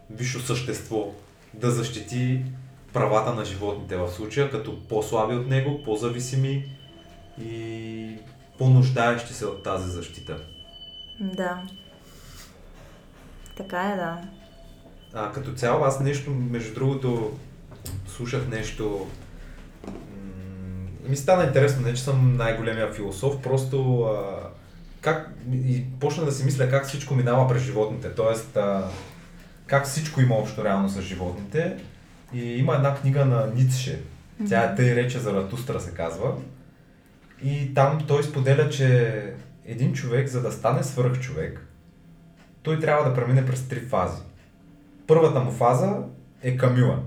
[0.09, 1.13] висше същество
[1.53, 2.41] да защити
[2.93, 6.65] правата на животните в случая, като по-слаби от него, по-зависими
[7.41, 8.15] и
[8.57, 10.37] по-нуждаещи се от тази защита.
[11.19, 11.61] Да.
[13.57, 14.21] Така е, да.
[15.13, 17.37] А, като цяло аз нещо, между другото,
[18.07, 19.07] слушах нещо
[21.09, 24.37] ми стана интересно, не че съм най-големия философ, просто а,
[25.01, 28.15] как, и почна да си мисля как всичко минава през животните.
[28.15, 28.89] Тоест, а,
[29.67, 31.77] как всичко има общо реално с животните.
[32.33, 34.01] И има една книга на Ницше.
[34.49, 36.33] Тя е тъй рече за Ратустра се казва.
[37.43, 39.33] И там той споделя, че
[39.65, 41.67] един човек, за да стане свръх човек,
[42.63, 44.21] той трябва да премине през три фази.
[45.07, 45.97] първата му фаза
[46.41, 46.99] е Камила.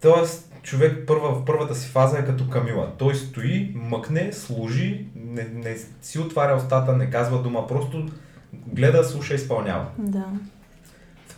[0.00, 2.92] Тоест, човек първа, в първата си фаза е като Камила.
[2.98, 8.08] Той стои, мъкне, служи, не, не си отваря устата, не казва дума, просто
[8.52, 9.86] гледа, слуша, изпълнява.
[9.98, 10.26] Да.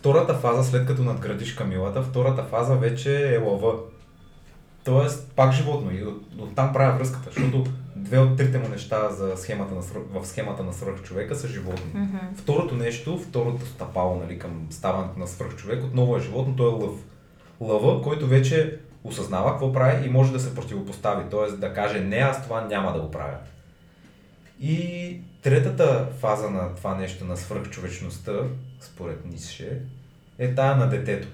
[0.03, 3.73] Втората фаза, след като надградиш Камилата, втората фаза вече е лъва.
[4.83, 5.91] Тоест, пак животно.
[5.91, 7.63] И от, от там правя връзката, защото
[7.95, 9.81] две от трите му неща за схемата на,
[10.19, 11.91] в схемата на свръхчовека са животни.
[11.95, 12.35] Mm-hmm.
[12.35, 16.95] Второто нещо, второто стъпало нали, към ставането на свръхчовек, отново е животно, то е лъв.
[17.59, 21.51] Лъва, който вече осъзнава какво прави и може да се противопостави, т.е.
[21.51, 23.37] да каже не, аз това няма да го правя.
[24.61, 28.33] И третата фаза на това нещо на свръхчовечността,
[28.85, 29.79] според Нише,
[30.39, 31.27] е тая на детето.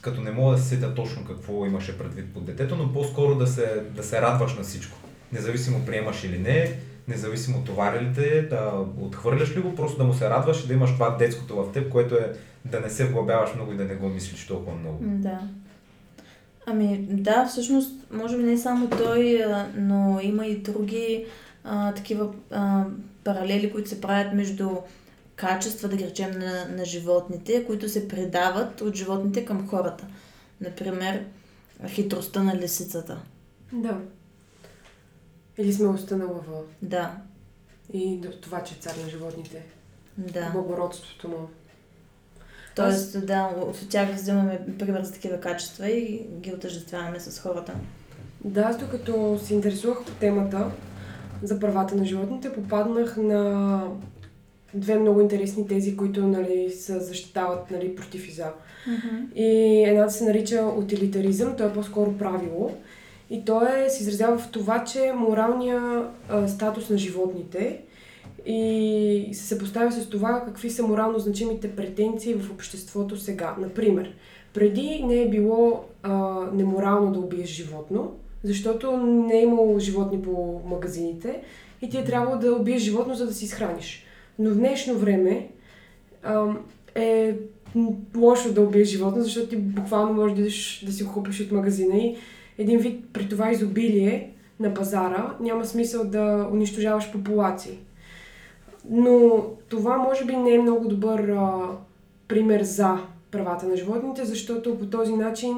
[0.00, 3.46] Като не мога да се сетя точно какво имаше предвид под детето, но по-скоро да
[3.46, 4.98] се, да се радваш на всичко.
[5.32, 10.14] Независимо приемаш или не, независимо товаря ли те, да отхвърляш ли го, просто да му
[10.14, 12.32] се радваш и да имаш това детското в теб, което е
[12.64, 14.98] да не се вглъбяваш много и да не го мислиш толкова много.
[15.00, 15.40] Да.
[16.66, 19.44] Ами да, всъщност, може би не само той,
[19.76, 21.24] но има и други
[21.64, 22.84] а, такива а,
[23.24, 24.70] паралели, които се правят между
[25.36, 30.06] качества, да речем, на, на животните, които се предават от животните към хората.
[30.60, 31.24] Например,
[31.88, 33.18] хитростта на лисицата.
[33.72, 33.98] Да.
[35.58, 36.62] Или смелостта на лъва.
[36.82, 37.16] Да.
[37.92, 39.62] И това, че е цар на животните.
[40.18, 40.50] Да.
[40.52, 41.48] Благородството му.
[42.74, 43.24] Тоест, Аз...
[43.24, 47.74] да, от тях взимаме пример за такива качества и ги отъждествяваме с хората.
[48.44, 50.70] Да, аз докато се интересувах по темата
[51.42, 53.82] за правата на животните, попаднах на
[54.76, 58.44] две много интересни тези, които нали, се защитават нали, против и за.
[58.44, 59.34] Mm-hmm.
[59.34, 62.70] И едната се нарича утилитаризъм, то е по-скоро правило.
[63.30, 67.80] И то е, се изразява в това, че моралния а, статус на животните
[68.46, 73.54] и се съпоставя с това какви са морално значимите претенции в обществото сега.
[73.58, 74.12] Например,
[74.54, 78.12] преди не е било а, неморално да убиеш животно,
[78.44, 81.40] защото не е имало животни по магазините
[81.82, 84.05] и ти е трябвало да убиеш животно, за да си изхраниш.
[84.38, 85.48] Но в днешно време
[86.22, 86.54] а,
[86.94, 87.34] е
[88.16, 90.42] лошо да убиеш животно, защото ти буквално можеш да,
[90.86, 92.16] да си го купиш от магазина и
[92.58, 97.78] един вид при това изобилие на пазара няма смисъл да унищожаваш популации.
[98.90, 101.68] Но това може би не е много добър а,
[102.28, 102.98] пример за
[103.30, 105.56] правата на животните, защото по този начин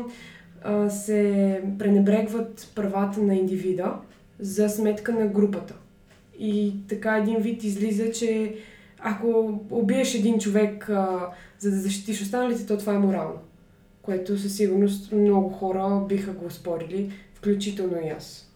[0.63, 3.95] а, се пренебрегват правата на индивида
[4.41, 5.75] за сметка на групата.
[6.39, 8.55] И така един вид излиза, че
[8.99, 13.39] ако убиеш един човек, а, за да защитиш останалите, то това е морално.
[14.03, 18.49] Което със сигурност много хора биха го спорили, включително и аз.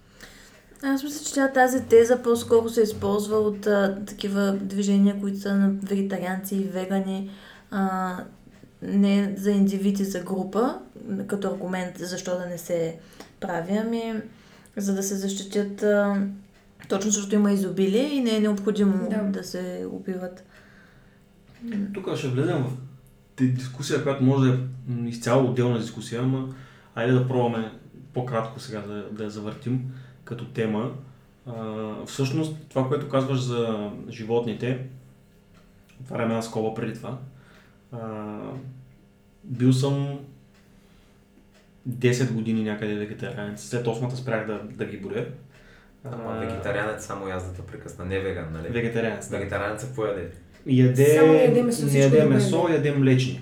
[0.82, 5.70] Аз мисля, че тази теза по-скоро се използва от а, такива движения, които са на
[5.82, 7.30] вегетарианци и вегани,
[7.70, 8.16] а,
[8.82, 10.78] не за индивиди, за група,
[11.26, 12.96] като аргумент защо да не се
[13.40, 14.14] прави, ами
[14.76, 16.26] за да се защитят а,
[16.92, 20.44] точно защото има изобилие и не е необходимо да, да се убиват.
[21.94, 22.72] Тук ще влезем в
[23.40, 26.54] дискусия, която може да е изцяло отделна дискусия, ама
[26.94, 27.72] айде да пробваме
[28.12, 29.92] по-кратко сега да, да я завъртим
[30.24, 30.90] като тема.
[31.46, 34.86] А, всъщност, това, което казваш за животните,
[36.00, 37.18] отварям една скоба преди това.
[37.92, 38.38] А,
[39.44, 40.18] бил съм
[41.88, 43.62] 10 години някъде вегетарианец.
[43.62, 45.26] След 8-та спрях да, да ги боря.
[46.04, 48.68] Ама вегетарианец само яздата прекъсна, не веган, нали?
[48.68, 49.38] Вегетарианец, да.
[49.38, 50.28] Вегетарианец какво яде?
[51.18, 53.40] Само яде месо, не яде месо, яде млечни.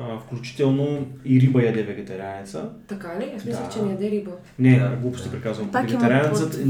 [0.00, 2.70] А, включително и риба яде вегетарианеца.
[2.88, 3.32] Така ли?
[3.36, 3.68] Аз мисля, да.
[3.72, 4.30] че не яде риба.
[4.58, 4.96] Не, да.
[4.96, 5.70] глупости приказвам.
[5.70, 6.60] Вегетарианецът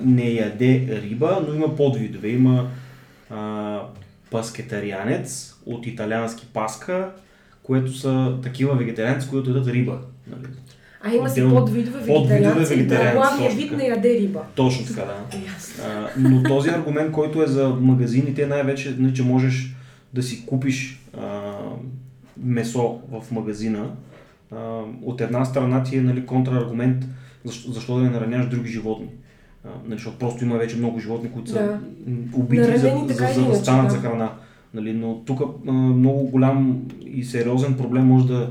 [0.00, 2.28] не яде риба, но има подвидове.
[2.28, 2.70] Има
[3.30, 3.82] а,
[4.30, 7.10] паскетарианец от италиански паска,
[7.62, 9.98] което са такива вегетарианци, които ядат риба.
[10.26, 10.46] Нали?
[11.06, 14.40] А има си подвидове вегетарианци, вегетарианци главният вид не яде риба.
[14.54, 15.38] Точно така, да.
[15.84, 19.74] А, но този аргумент, който е за магазините, най-вече, нали, че можеш
[20.14, 21.52] да си купиш а,
[22.42, 23.90] месо в магазина,
[24.52, 27.04] а, от една страна ти е нали, контраргумент
[27.44, 29.08] защо, защо да не нараняш други животни.
[29.64, 31.78] А, нали, защото просто има вече много животни, които са да.
[32.38, 33.90] убити за, за, за, за да станат да.
[33.90, 34.32] за храна.
[34.74, 38.50] Нали, но тук много голям и сериозен проблем може да,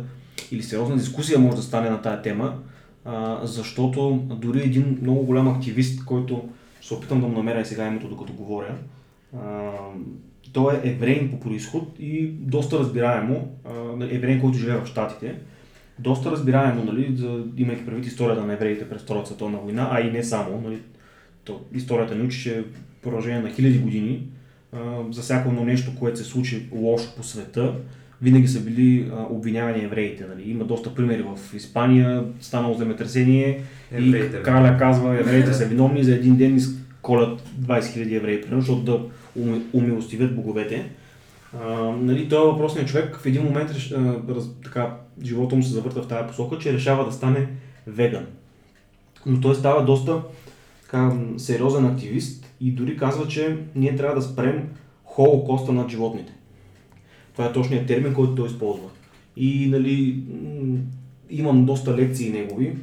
[0.54, 2.60] или сериозна дискусия може да стане на тая тема,
[3.06, 6.50] а, защото дори един много голям активист, който
[6.82, 8.76] се опитам да му намеря сега името докато говоря,
[9.38, 9.72] а,
[10.54, 13.52] той е евреин по происход и доста разбираемо,
[14.02, 15.36] евреин, който живее в Штатите,
[16.00, 20.12] доста разбираемо, нали, за, имайки предвид историята на евреите през Втората световна война, а и
[20.12, 20.62] не само.
[20.62, 20.80] Нали,
[21.44, 24.28] то, историята ни учи, че в продължение на хиляди години
[25.10, 27.76] за всяко едно нещо, което се случи лошо по света,
[28.24, 30.26] винаги са били а, обвинявани евреите.
[30.30, 30.50] Нали.
[30.50, 36.16] Има доста примери в Испания, станало земетресение Евреите, и краля казва, евреите са виновни за
[36.16, 39.00] един ден изколят 20 000 евреи, примерно, защото да
[39.40, 40.90] уми- умилостивят боговете.
[41.64, 45.74] А, нали, той въпросният човек в един момент реш- а, раз, така, живота му се
[45.74, 47.48] завърта в тази посока, че решава да стане
[47.88, 48.26] веган.
[49.26, 50.22] Но той става доста
[50.82, 54.64] така, сериозен активист и дори казва, че ние трябва да спрем
[55.04, 56.34] холокоста над животните.
[57.34, 58.90] Това е точният термин, който той използва.
[59.38, 60.24] И нали,
[61.30, 62.76] имам доста лекции негови.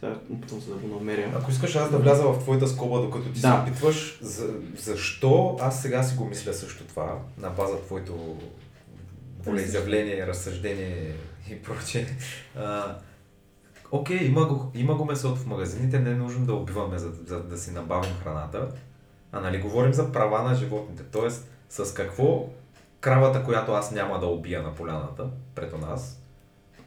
[0.00, 1.32] Сега опитвам се да го намеря.
[1.36, 3.48] Ако искаш аз да вляза в твоята скоба, докато ти Да.
[3.48, 8.36] се опитваш, за, защо аз сега си го мисля също това, на база твоето
[9.44, 11.12] волеизявление, разсъждение
[11.50, 12.06] и прочее.
[13.90, 17.42] Окей, има го, има го месото в магазините, не е нужно да убиваме, за, за
[17.42, 18.68] да си набавим храната.
[19.32, 21.02] А нали говорим за права на животните.
[21.02, 22.48] Тоест, с какво
[23.04, 26.22] кравата, която аз няма да убия на поляната, прето нас,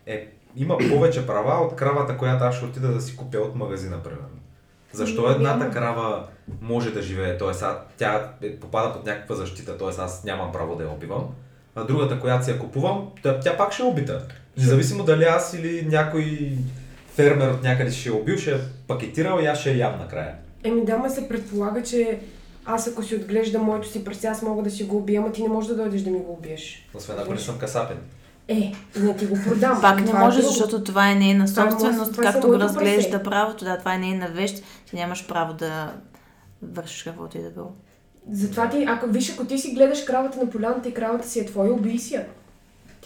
[0.06, 4.04] е, има повече права от кравата, която аз ще отида да си купя от магазина,
[4.04, 4.40] примерно.
[4.92, 6.28] Защо Ами, едната крава
[6.62, 7.66] може да живее, т.е.
[7.98, 10.02] тя е- попада под някаква защита, т.е.
[10.02, 11.28] аз нямам право да я убивам,
[11.76, 13.08] а другата, която си я купувам,
[13.44, 14.28] тя, пак ще е убита.
[14.58, 16.52] Независимо дали аз или някой
[17.16, 20.36] фермер от някъде ще я убил, ще я пакетирал и аз ще я ям накрая.
[20.64, 22.20] Еми да, ма се предполага, че
[22.68, 25.44] аз ако си отглеждам моето си пръстя, аз мога да си го убия, ама ти
[25.44, 26.90] не можеш да дойдеш да ми го убиеш.
[26.94, 27.98] Освен ако не съм касапен.
[28.48, 29.82] Е, не ти го продам.
[29.82, 30.54] Пак не е може, друго.
[30.54, 33.66] защото това е нейна е собственост, това е както го разглежда правото.
[33.66, 34.64] Да, това е нейна вещ.
[34.86, 35.94] Ти нямаш право да
[36.62, 37.72] вършиш каквото и да било.
[38.32, 41.46] Затова ти, ако виж, ако ти си гледаш кравата на поляната и кравата си е
[41.46, 42.26] твоя, убий си я.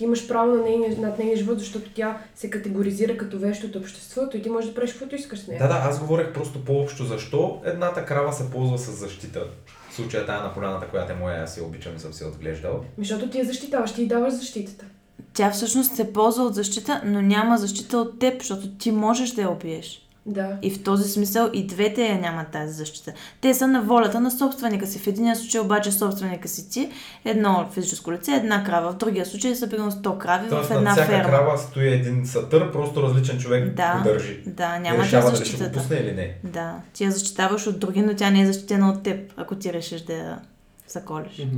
[0.02, 3.76] Ти имаш право на нейния, над нейния живот, защото тя се категоризира като вещ от
[3.76, 5.60] обществото и ти можеш да правиш каквото искаш с нея.
[5.60, 9.44] Да, да, аз говорех просто по-общо защо едната крава се ползва с защита.
[9.90, 12.84] В случая тая на поляната, която е моя, аз я обичам и съм се отглеждал.
[12.98, 14.86] Защото ти я защитаваш, ти й даваш защитата.
[15.34, 19.42] Тя всъщност се ползва от защита, но няма защита от теб, защото ти можеш да
[19.42, 20.08] я убиеш.
[20.26, 20.58] Да.
[20.62, 23.14] И в този смисъл и двете я нямат тази защита.
[23.42, 25.00] Те са на волята на собственика си.
[25.00, 26.90] В един случай обаче собственика си ти,
[27.26, 28.92] едно физическо лице, една крава.
[28.92, 31.24] В другия случай са примерно 100 крави Тоест в една всяка ферма.
[31.30, 34.44] крава стои един сатър, просто различен човек Да, го държи.
[34.46, 36.36] да, няма тя решава дали ще го пусне или не.
[36.44, 39.74] Да, ти я защитаваш от други, но тя не е защитена от теб, ако ти
[39.74, 40.40] решиш да я
[40.88, 41.38] заколиш.
[41.46, 41.58] Мгм.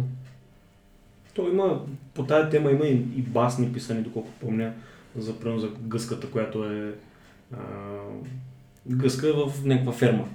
[1.34, 1.82] То има,
[2.14, 4.72] по тази тема има и, и басни писани, доколкото помня,
[5.18, 6.94] за, за гъската, която е
[7.54, 7.58] а,
[8.88, 10.26] гъска в някаква ферма.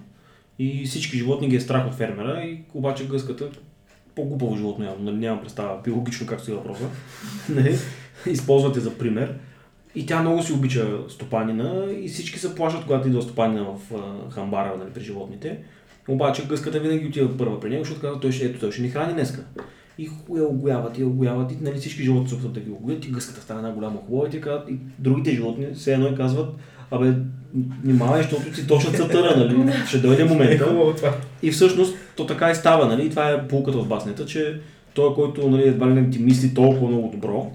[0.59, 3.51] И всички животни ги е страх от фермера, и обаче гъската
[4.15, 6.85] по-глупаво животно явно, нали, нямам представа биологично как стои въпроса.
[7.49, 7.77] Нали?
[8.27, 9.35] Използвате за пример.
[9.95, 13.95] И тя много си обича стопанина и всички се плашат, когато идва стопанина в
[14.31, 15.59] хамбара нали, при животните.
[16.09, 18.89] Обаче гъската винаги отива първа при него, защото казва, той ще, ето, той ще ни
[18.89, 19.45] храни днеска.
[19.99, 23.41] И я огояват, и огояват, и нали, всички животни се да ги огоят, и гъската
[23.41, 26.55] става една голяма хубава, и, казват, и другите животни все едно и казват,
[26.91, 27.13] абе,
[27.85, 30.95] внимавай, защото си точно цътъра, нали, ще дойде Е момента.
[30.97, 31.15] това.
[31.43, 33.07] И всъщност то така и става, нали?
[33.07, 34.61] И това е полуката от баснята, че
[34.95, 37.51] той, който нали, едва ли не ти мисли толкова много добро,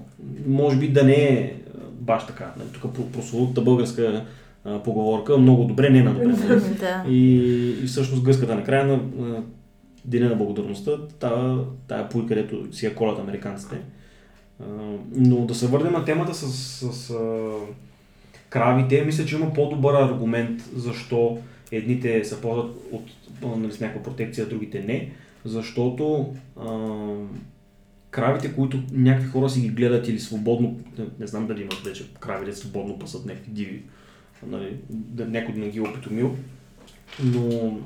[0.46, 1.54] може би да не е
[2.00, 2.52] баш така.
[2.58, 2.68] Нали?
[2.72, 4.24] Тук про- прословутата българска
[4.64, 6.26] а, поговорка много добре, не на добре.
[6.26, 6.60] нали?
[6.80, 7.04] Да.
[7.08, 7.36] И,
[7.82, 9.42] и всъщност гъската накрая на а,
[10.06, 13.76] Деня на благодарността, тая, тая пуй, където си я колят американците.
[14.60, 14.64] А,
[15.16, 16.46] но да се върнем на темата с,
[16.92, 17.50] с а,
[18.54, 21.38] кравите, мисля, че има по-добър аргумент защо
[21.72, 23.04] едните се ползват от,
[23.42, 25.12] нали, с някаква протекция, другите не.
[25.44, 26.68] Защото а,
[28.10, 32.12] кравите, които някакви хора си ги гледат или свободно, не, не знам дали имат вече
[32.20, 33.82] крави, свободно пасат някакви диви,
[34.46, 36.36] нали, да, някой не ги е опитомил,
[37.24, 37.78] но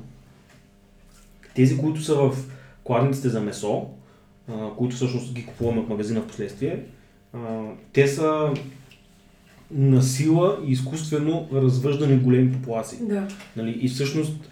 [1.54, 2.36] тези, които са в
[2.84, 3.86] кладниците за месо,
[4.48, 6.84] а, които всъщност ги купуваме от магазина в последствие,
[7.32, 8.54] а, те са
[9.70, 12.98] на сила и изкуствено развъждани големи популации.
[13.02, 13.28] Да.
[13.56, 13.78] Нали?
[13.80, 14.50] И всъщност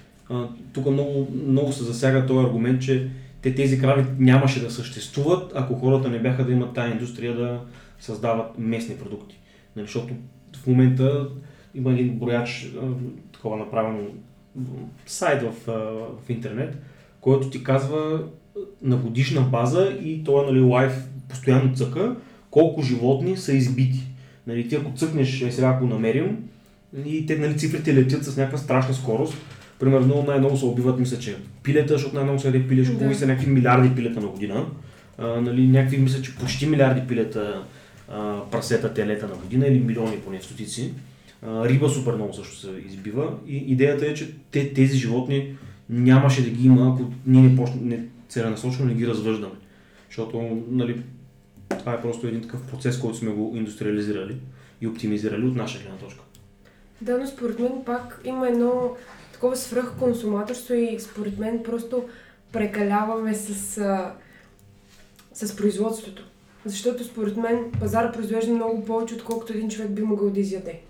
[0.72, 3.08] тук много, много се засяга този аргумент, че
[3.42, 7.60] те тези крави нямаше да съществуват, ако хората не бяха да имат тази индустрия да
[8.00, 9.38] създават местни продукти.
[9.76, 9.86] Нали?
[9.86, 10.14] Защото
[10.56, 11.28] в момента
[11.74, 12.72] има един брояч,
[13.32, 14.00] такова направено
[15.06, 15.52] сайт в,
[16.26, 16.78] в интернет,
[17.20, 18.24] който ти казва
[18.82, 22.16] на годишна база и той е нали, лайф постоянно цъка,
[22.50, 24.05] колко животни са избити.
[24.46, 26.36] Нали, ти ако цъкнеш, е, сега ако намерим,
[27.06, 29.34] и те нали, цифрите летят с някаква страшна скорост.
[29.80, 33.10] Примерно най-много се убиват, мисля, че пилета, защото най-много се яде пилешко Да.
[33.10, 34.66] и са някакви милиарди пилета на година.
[35.18, 37.62] А, нали, някакви, мисля, че почти милиарди пилета
[38.12, 40.92] а, прасета, телета на година или милиони поне стотици.
[41.46, 45.54] А, риба супер много също се избива и идеята е, че те, тези животни
[45.90, 49.54] нямаше да ги има, ако ние не, почне, не целенасочено не ги развъждаме.
[50.08, 50.96] Защото нали,
[51.68, 54.36] Това е просто един такъв процес, който сме го индустриализирали
[54.80, 56.22] и оптимизирали от наша гледна точка.
[57.00, 58.96] Да, но според мен пак има едно
[59.32, 62.08] такова свръхконсуматорство и според мен просто
[62.52, 63.54] прекаляваме с,
[65.34, 66.30] с производството.
[66.64, 70.80] Защото според мен пазара произвежда много повече, отколкото един човек би могъл да изяде.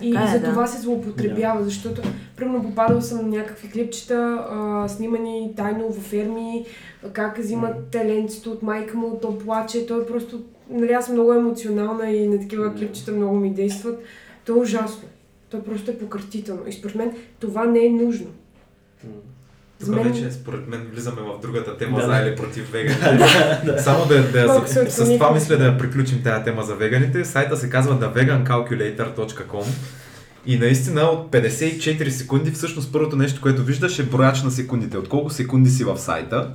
[0.00, 0.50] И е, за да.
[0.50, 2.02] това се злоупотребява, защото
[2.36, 6.66] примерно попадала съм на някакви клипчета, а, снимани тайно във ферми,
[7.12, 10.40] как взимат теленцето от майка му, то плаче, той е просто,
[10.70, 12.74] нали аз съм много емоционална и на такива Да.
[12.74, 14.02] клипчета много ми действат.
[14.44, 15.08] То е ужасно.
[15.50, 16.62] То просто е пократително.
[16.68, 18.26] И според мен това не е нужно.
[19.04, 19.10] За
[19.84, 23.82] Тук мен- вече, според мен, влизаме в другата тема Да, за или против веганите.
[23.82, 27.24] Само да, да с, с това мисля да я приключим тази тема за веганите.
[27.24, 29.64] Сайта се казва thevegancalculator.com
[30.46, 34.98] и наистина от 54 секунди, всъщност първото нещо, което виждаш е брояч на секундите.
[34.98, 36.50] От колко секунди си в сайта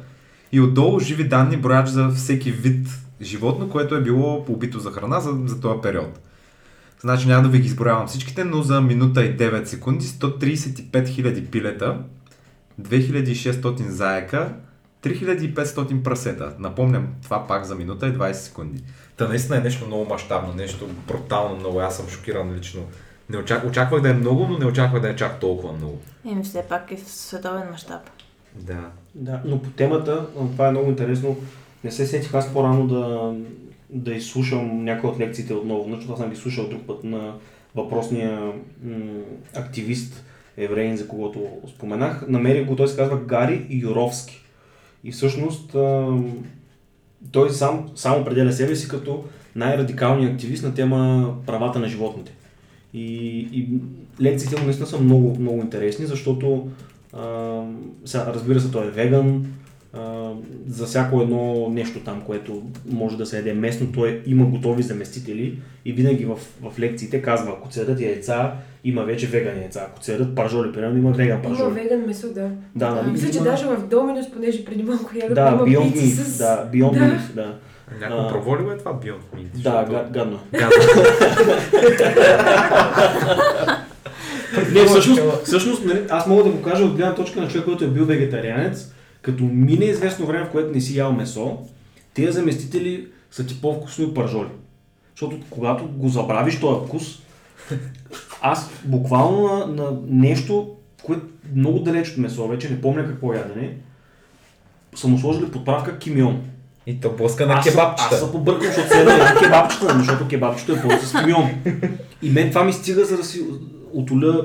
[0.51, 2.87] и отдолу живи данни, брояч за всеки вид
[3.21, 6.19] животно, което е било убито за храна за, за този период.
[7.01, 11.49] Значи няма да ви ги изброявам всичките, но за минута и 9 секунди 135 000
[11.49, 11.97] пилета,
[12.81, 14.53] 2600 заека,
[15.03, 16.53] 3500 прасета.
[16.59, 18.83] Напомням, това пак за минута и 20 секунди.
[19.17, 21.79] Та наистина е нещо много мащабно, нещо брутално много.
[21.79, 22.81] Аз съм шокиран лично.
[23.29, 23.65] Не очак...
[23.65, 25.99] Очаквах да е много, но не очаквах да е чак толкова много.
[26.31, 28.01] Еми, все пак е в световен мащаб.
[28.55, 28.89] Да.
[29.15, 31.37] Да, но по темата, това е много интересно,
[31.83, 33.33] не се сетих аз по-рано да,
[33.89, 37.33] да изслушам някои от лекциите отново, защото аз съм ги слушал друг път на
[37.75, 38.51] въпросния
[38.83, 39.21] м-
[39.55, 40.23] активист
[40.57, 42.25] евреин, за когото споменах.
[42.27, 44.43] Намерих го, той се казва Гари Юровски.
[45.03, 45.75] И всъщност
[47.31, 49.23] той сам, сам определя себе си като
[49.55, 52.31] най-радикалният активист на тема правата на животните.
[52.93, 53.05] И,
[53.39, 53.69] и
[54.21, 56.67] лекциите му наистина са много, много интересни, защото
[57.13, 57.61] а,
[58.05, 59.45] сега, разбира се, той е веган,
[60.67, 65.59] за всяко едно нещо там, което може да се яде местно, той има готови заместители
[65.85, 68.51] и винаги в, в лекциите казва, ако се ядат яйца,
[68.83, 71.73] има вече веган яйца, ако се ядат пържоли, примерно има веган Има пържоли.
[71.73, 72.49] веган месо, да.
[72.75, 73.11] Да, нали?
[73.11, 76.37] Мисля, че Има- даже в Доминус, понеже преди малко ядох, Да, има Beyond Meat, с...
[76.37, 76.99] да, Beyond Да.
[76.99, 77.55] Meat, да.
[78.01, 78.27] Някой А.
[78.29, 79.47] пробва ли го е това Beyond Meat?
[79.53, 80.39] Да, Защото- га- гадно.
[80.51, 80.71] Гадно.
[84.73, 87.83] Не, всъщност, всъщност нали, аз мога да го кажа от гледна точка на човек, който
[87.83, 88.92] е бил вегетарианец,
[89.23, 91.57] като мине известно време, в което не си ял месо,
[92.13, 94.49] тези заместители са ти по-вкусно и пържоли.
[95.11, 97.19] Защото когато го забравиш този вкус,
[98.41, 100.69] аз буквално на, на нещо,
[101.03, 103.77] което много далеч от месо, вече не помня какво ядене,
[104.95, 106.41] са му сложили подправка кимион.
[106.87, 108.09] И то блъска на Аз съм- кебабчета.
[108.15, 111.49] Аз съм побъркал, защото се яда кебабчета, защото кебабчето е пълно с кимион.
[112.21, 113.41] И мен това ми стига, за да си
[113.93, 114.41] отоля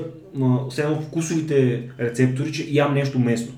[0.69, 3.53] все едно вкусовите рецептори, че ям нещо местно.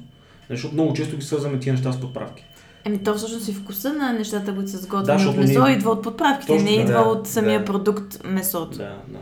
[0.52, 2.44] Защото много често ги свързваме тия неща с подправки.
[2.86, 5.76] Еми, то всъщност и вкуса на нещата, които са Да, сготвени от защото месо, ние-
[5.76, 6.82] идва от подправките, Точно не така.
[6.82, 7.66] идва Да, от самия да.
[7.66, 8.78] продукт месото.
[8.78, 9.20] Да, да.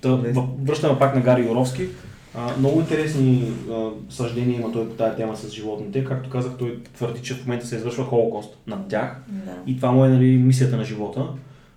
[0.00, 1.88] Та, връщаме пак на Гари Юровски.
[2.34, 6.04] А, много интересни а, съждения има той по тази тема с животните.
[6.04, 9.16] Както казах, той твърди, че в момента се извършва холокост над тях.
[9.28, 9.52] Да.
[9.66, 11.26] И това му е нали, мисията на живота.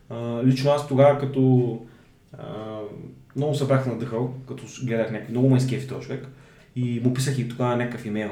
[0.09, 1.77] А, лично аз тогава, като
[2.33, 2.43] а,
[3.35, 6.27] много се бях надъхал, като гледах някакви, много ме изкефи този човек.
[6.75, 8.31] И му писах и тогава някакъв имейл.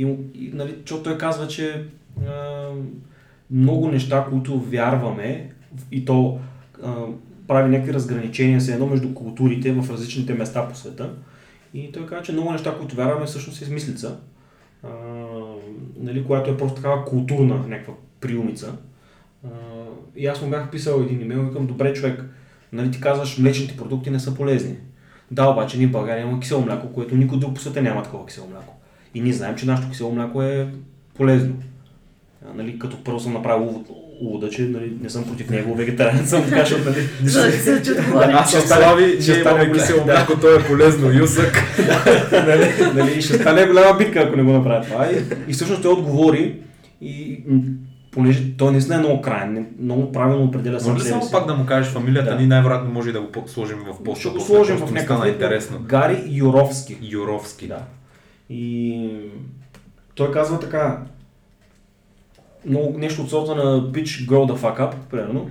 [0.00, 1.84] И, и нали, защото той казва, че
[2.26, 2.68] а,
[3.50, 5.50] много неща, които вярваме,
[5.92, 6.38] и то
[6.82, 6.94] а,
[7.48, 11.14] прави някакви разграничения се едно между културите в различните места по света.
[11.74, 14.16] И той казва, че много неща, които вярваме, всъщност е измислица,
[14.82, 14.88] а,
[15.96, 18.76] нали, която е просто такава културна някаква приумица.
[19.44, 19.48] А,
[20.16, 22.24] и аз му бях писал един имейл и викам, добре човек,
[22.72, 24.76] нали ти казваш, млечните продукти не са полезни.
[25.30, 28.26] Да, обаче ние в България имаме кисело мляко, което никой друг по света няма такова
[28.26, 28.79] кисело мляко.
[29.14, 30.68] И ние знаем, че нашето кисело мляко е
[31.14, 31.54] полезно.
[32.46, 33.86] А, нали, като първо съм направил увод,
[34.22, 37.08] увода, че нали, не съм против него, вегетариан съм, така, защото нали,
[38.06, 38.24] това.
[38.32, 41.62] Аз Ще Слави, ще стане кисело мляко, то е полезно, юсък.
[42.32, 45.06] нали, нали, ще стане голяма битка, ако не го направят това.
[45.06, 46.56] И, и всъщност той отговори
[47.00, 47.40] и
[48.10, 51.32] понеже той наистина е много крайен, не- много правилно определя сам себе само си.
[51.32, 52.36] пак да му кажеш фамилията Да.
[52.36, 54.20] ни, най-вероятно може и да го сложим в поста.
[54.20, 55.78] Ще го после, сложим в някакъв интересно.
[55.86, 56.96] Гари Юровски.
[57.02, 57.68] Юровски.
[57.68, 57.78] Да.
[58.50, 59.10] И
[60.14, 61.02] той казва така,
[62.66, 65.50] много нещо от сорта на Bitch Grow the Fuck Up, примерно.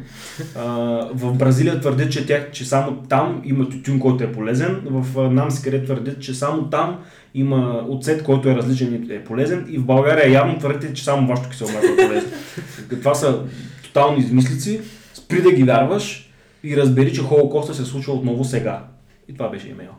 [0.55, 0.65] А,
[1.13, 4.81] в Бразилия твърдят, че, тях, че само там има тютюн, който е полезен.
[4.85, 6.99] В Намси, където твърдят, че само там
[7.33, 9.65] има оцет, който е различен и е полезен.
[9.69, 12.31] И в България явно твърдите, че само вашето кисело мляко е полезно.
[12.89, 13.43] Това са
[13.83, 14.81] тотални измислици.
[15.13, 16.31] Спри да ги вярваш
[16.63, 18.83] и разбери, че Холокоста се случва отново сега.
[19.27, 19.91] И това беше имейл.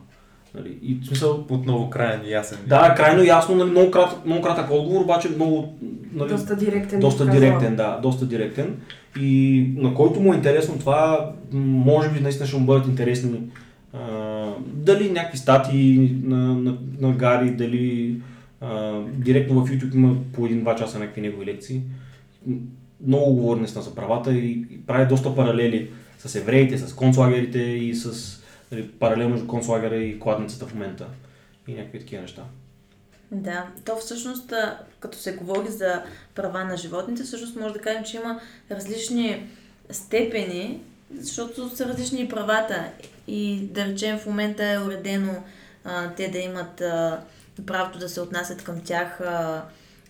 [0.55, 1.45] Нали, и в смисъл...
[1.49, 2.57] Отново крайен ясен.
[2.67, 5.79] Да, крайно ясно, нали, много, кратък, много кратък отговор, обаче много...
[6.13, 6.99] Нали, доста директен.
[6.99, 8.75] Доста директен, да, доста директен.
[9.19, 13.39] И на който му е интересно това, може би наистина ще му бъдат интересни
[13.93, 13.99] а,
[14.73, 18.15] дали някакви статии на, на, на Гари, дали
[18.61, 21.81] а, директно в YouTube има по един-два часа някакви негови лекции.
[23.07, 27.95] Много говори наистина за правата и, и прави доста паралели с евреите, с концлагерите и
[27.95, 28.40] с
[28.71, 31.07] нали, паралел между концлагера и кладницата в момента
[31.67, 32.43] и някакви такива неща.
[33.31, 34.53] Да, то всъщност,
[34.99, 36.03] като се говори за
[36.35, 38.39] права на животните, всъщност може да кажем, че има
[38.71, 39.49] различни
[39.91, 40.81] степени,
[41.17, 42.85] защото са различни и правата.
[43.27, 45.43] И да речем в момента е уредено
[45.83, 47.21] а, те да имат а,
[47.65, 49.63] правото да се отнасят към тях а,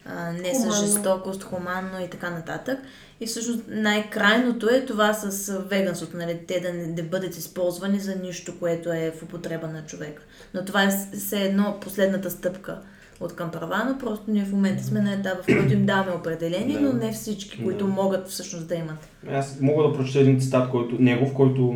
[0.05, 2.79] а, не с жестокост, хуманно и така нататък.
[3.21, 6.39] И всъщност най-крайното е това с веганството, нали?
[6.47, 10.23] те да не да бъдат използвани за нищо, което е в употреба на човека.
[10.53, 12.79] Но това е все едно последната стъпка
[13.19, 16.11] от към права, но просто ние в момента сме на етапа, в който им даваме
[16.11, 16.81] определение, Да.
[16.81, 17.91] но не всички, които Да.
[17.91, 19.09] могат всъщност да имат.
[19.31, 21.75] Аз мога да прочета един цитат, който, негов, който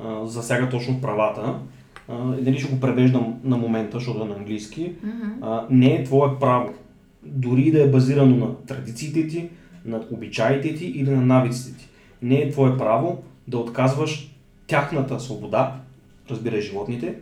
[0.00, 1.54] а, засяга точно правата.
[2.08, 4.92] А, нали ще го превеждам на момента, защото е на английски.
[5.40, 6.74] А, не е твое право.
[7.22, 9.48] Дори да е базирано на традициите ти,
[9.84, 11.88] на обичаите ти или на навиците ти.
[12.22, 14.34] Не е твое право да отказваш
[14.66, 15.80] тяхната свобода,
[16.30, 17.14] разбирай животните,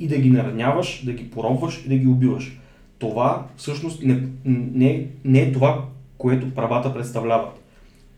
[0.00, 2.58] и да ги нараняваш, да ги поробваш и да ги убиваш.
[2.98, 5.84] Това всъщност не, не, не е това,
[6.18, 7.62] което правата представляват.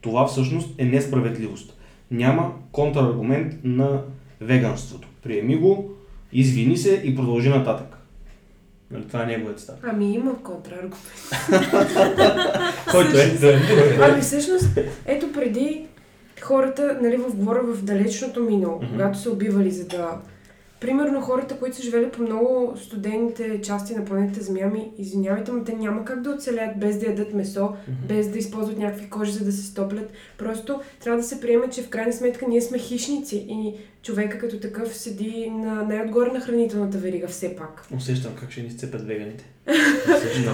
[0.00, 1.76] Това всъщност е несправедливост.
[2.10, 4.02] Няма контраргумент на
[4.40, 5.08] веганството.
[5.22, 5.90] Приеми го,
[6.32, 7.97] извини се и продължи нататък.
[8.90, 9.76] Нали, това е неговият цитат.
[9.82, 10.96] Ами има контраргумент.
[12.90, 13.38] Който е?
[14.02, 14.66] Ами всъщност,
[15.06, 15.86] ето преди
[16.40, 18.86] хората, нали, в говоря в далечното минало, Мгм.
[18.92, 20.18] когато са убивали за да...
[20.80, 25.64] Примерно хората, които са живели по много студените части на планета Земя, ми извинявайте, но
[25.64, 27.68] те няма как да оцелят без да ядат месо,
[28.08, 30.10] без да използват някакви кожи, за да се стоплят.
[30.38, 34.60] Просто трябва да се приеме, че в крайна сметка ние сме хищници и човека като
[34.60, 37.84] такъв седи на най-отгоре на хранителната верига все пак.
[37.96, 39.44] Усещам как ще ни сцепят веганите.
[40.06, 40.50] Също.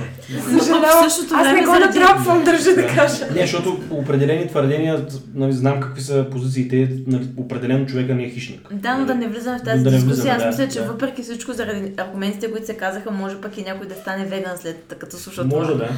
[0.59, 3.27] Съжалявам, аз не го натрапвам, държа да кажа.
[3.35, 8.69] Не, защото определени твърдения, нали, знам какви са позициите, нали, определено човека не е хищник.
[8.73, 10.35] Да, но да не влизаме в тази Да дискусия.
[10.35, 10.87] Аз да, мисля, че да.
[10.87, 14.95] въпреки всичко, заради аргументите, които се казаха, може пък и някой да стане веган след
[14.99, 15.85] като слуша Може това.
[15.85, 15.91] да.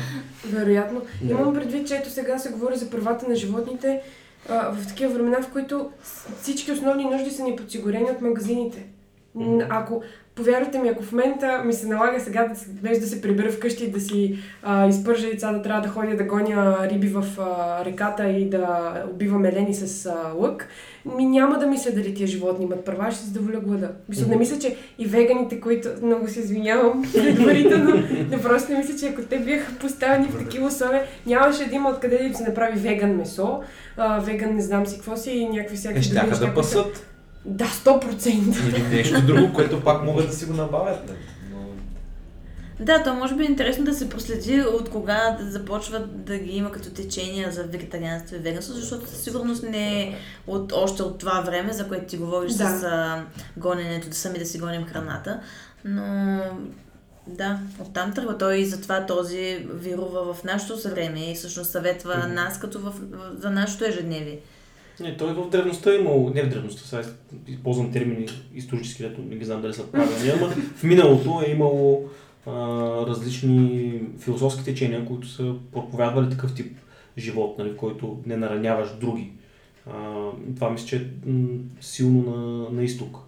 [0.59, 1.03] Вероятно.
[1.23, 1.31] Да.
[1.33, 4.01] Имам предвид, че ето сега се говори за правата на животните
[4.49, 5.91] а, в такива времена, в които
[6.43, 8.87] всички основни нужди са ни подсигурени от магазините.
[9.69, 10.03] Ако,
[10.35, 13.85] повярвайте ми, ако в момента ми се налага сега да, се- да се прибера вкъщи
[13.85, 17.85] и да си а, изпържа яйца, да трябва да ходя да гоня риби в а,
[17.85, 20.69] реката и да убивам елени с а, лък,
[21.17, 23.91] ми няма да мисля дали тия животни имат права, ще се задоволя глада.
[24.09, 28.97] Мисля, не мисля, че и веганите, които много се извинявам предварително, но просто не мисля,
[28.99, 32.43] че ако те бяха поставени в такива условия, нямаше да има откъде да им се
[32.43, 33.61] направи веган месо,
[33.97, 37.07] а, веган не знам си какво си и някакви всякакви Е, неща, да пасат.
[37.45, 38.31] Да, 100%.
[38.69, 41.09] Или нещо друго, което пак могат да си го набавят.
[41.09, 41.19] нали?
[42.81, 46.57] Да, то може би е интересно да се проследи от кога да започват да ги
[46.57, 50.15] има като течения за вегетарианство и веганство, защото със сигурност не е
[50.47, 52.69] от, още от това време, за което ти говориш Да.
[52.69, 53.25] с а,
[53.57, 55.41] гоненето, да сами да си гоним храната.
[55.85, 56.41] Но
[57.27, 58.39] да, оттам тръгва.
[58.39, 62.35] Той и затова този вирува в нашето време и всъщност съветва Мгм.
[62.35, 64.39] нас като в, в, за нашето ежедневие.
[65.01, 67.03] Не, той в древността е имал, не в древността, сега
[67.49, 72.09] използвам термини исторически, дето не ги знам дали са правилни, ама в миналото е имало
[72.47, 76.79] различни философски течения, които са проповядвали такъв тип
[77.19, 79.33] живот, нали, в който не нараняваш други.
[79.87, 81.07] А, това мисля, че е
[81.81, 83.19] силно на, на изток,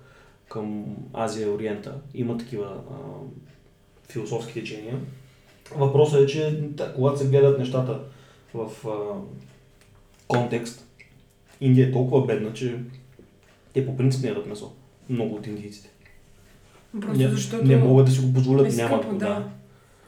[0.48, 1.94] към Азия и Ориента.
[2.14, 2.94] Има такива а,
[4.12, 5.00] философски течения.
[5.76, 8.00] Въпросът е, че да, когато се гледат нещата
[8.54, 9.20] в а,
[10.28, 10.88] контекст,
[11.60, 12.78] Индия е толкова бедна, че
[13.72, 14.72] те по принцип не ядат месо.
[15.08, 15.90] Много от индийците.
[17.00, 19.26] Просто Не, защото не могат да си го позволят, е нямат да.
[19.26, 19.44] да.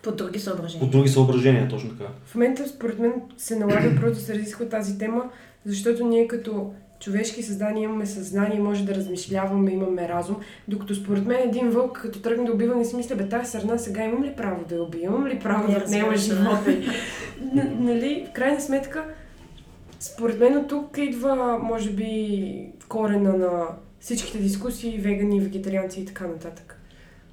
[0.03, 0.91] По други По съображения.
[0.91, 2.11] други съображения, точно така.
[2.25, 5.25] В момента, според мен, се налага просто да се разисква тази тема,
[5.65, 10.37] защото ние като човешки създания имаме съзнание, може да размишляваме, имаме разум,
[10.69, 13.79] докато според мен един вълк, като тръгне да убива, не си мисля, бе, тази сърна
[13.79, 16.77] сега имам ли право да я убия, имам ли право Не, да отнема живота
[17.81, 19.05] нали, в крайна сметка,
[20.01, 23.67] според мен от тук идва, може би, корена на
[24.01, 26.81] всичките дискусии, вегани, вегетарианци и така нататък.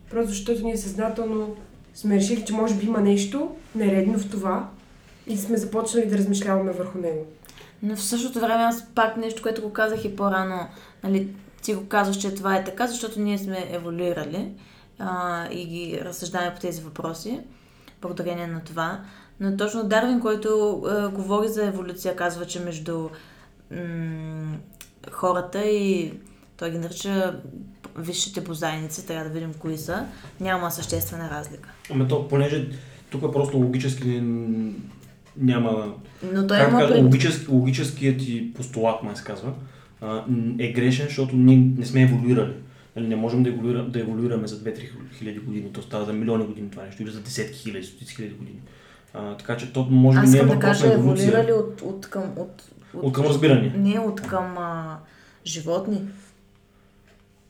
[0.10, 1.56] Просто защото ние съзнателно
[1.94, 4.70] сме решили, че може би има нещо нередно в това
[5.28, 7.26] и сме започнали да размишляваме върху него.
[7.84, 10.68] Но в същото време аз пак нещо, което го казах и по-рано,
[11.04, 11.28] нали,
[11.62, 14.52] ти го казваш, че това е така, защото ние сме еволюирали
[15.00, 17.40] а, и ги разсъждаваме по тези въпроси,
[18.02, 19.02] благодарение на това.
[19.40, 23.10] Но точно Дарвин, който а, говори за еволюция, казва, че между
[23.72, 24.58] м-
[25.12, 26.14] хората и
[26.58, 27.40] той ги нарича
[27.98, 30.06] висшите бозайници, трябва да видим кои са,
[30.40, 31.70] няма съществена разлика.
[31.92, 32.70] Ами то, понеже
[33.10, 34.22] тук е просто логически
[35.38, 35.94] няма...
[36.34, 37.04] Но той как има кажа, пред...
[37.04, 39.54] логически, логическият ти постулат, май се казва,
[40.60, 42.54] е грешен, защото ние не сме еволюирали.
[42.96, 46.46] Нали, не можем да, еволюира, да еволюираме за 2-3 хиляди години, то става за милиони
[46.46, 48.60] години това нещо, или за десетки хиляди, стотици хиляди години.
[49.14, 51.28] А, така че то може би не е да кажа на еволюция.
[51.28, 52.24] еволюирали от, от към...
[52.38, 53.74] От, От към разбиране.
[53.78, 54.98] Не, от към а,
[55.46, 56.02] животни.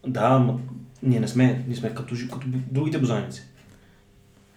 [0.08, 0.60] Да, ама
[1.04, 3.44] ние не сме, ние сме като, като другите бозайници.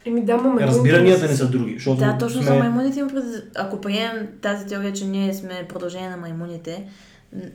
[0.05, 2.53] Еми да, ма Разбиранията не са други, защото Да, точно сме...
[2.53, 3.25] за маймуните има пред...
[3.57, 6.87] Ако приемем тази теория, че ние сме продължение на маймуните,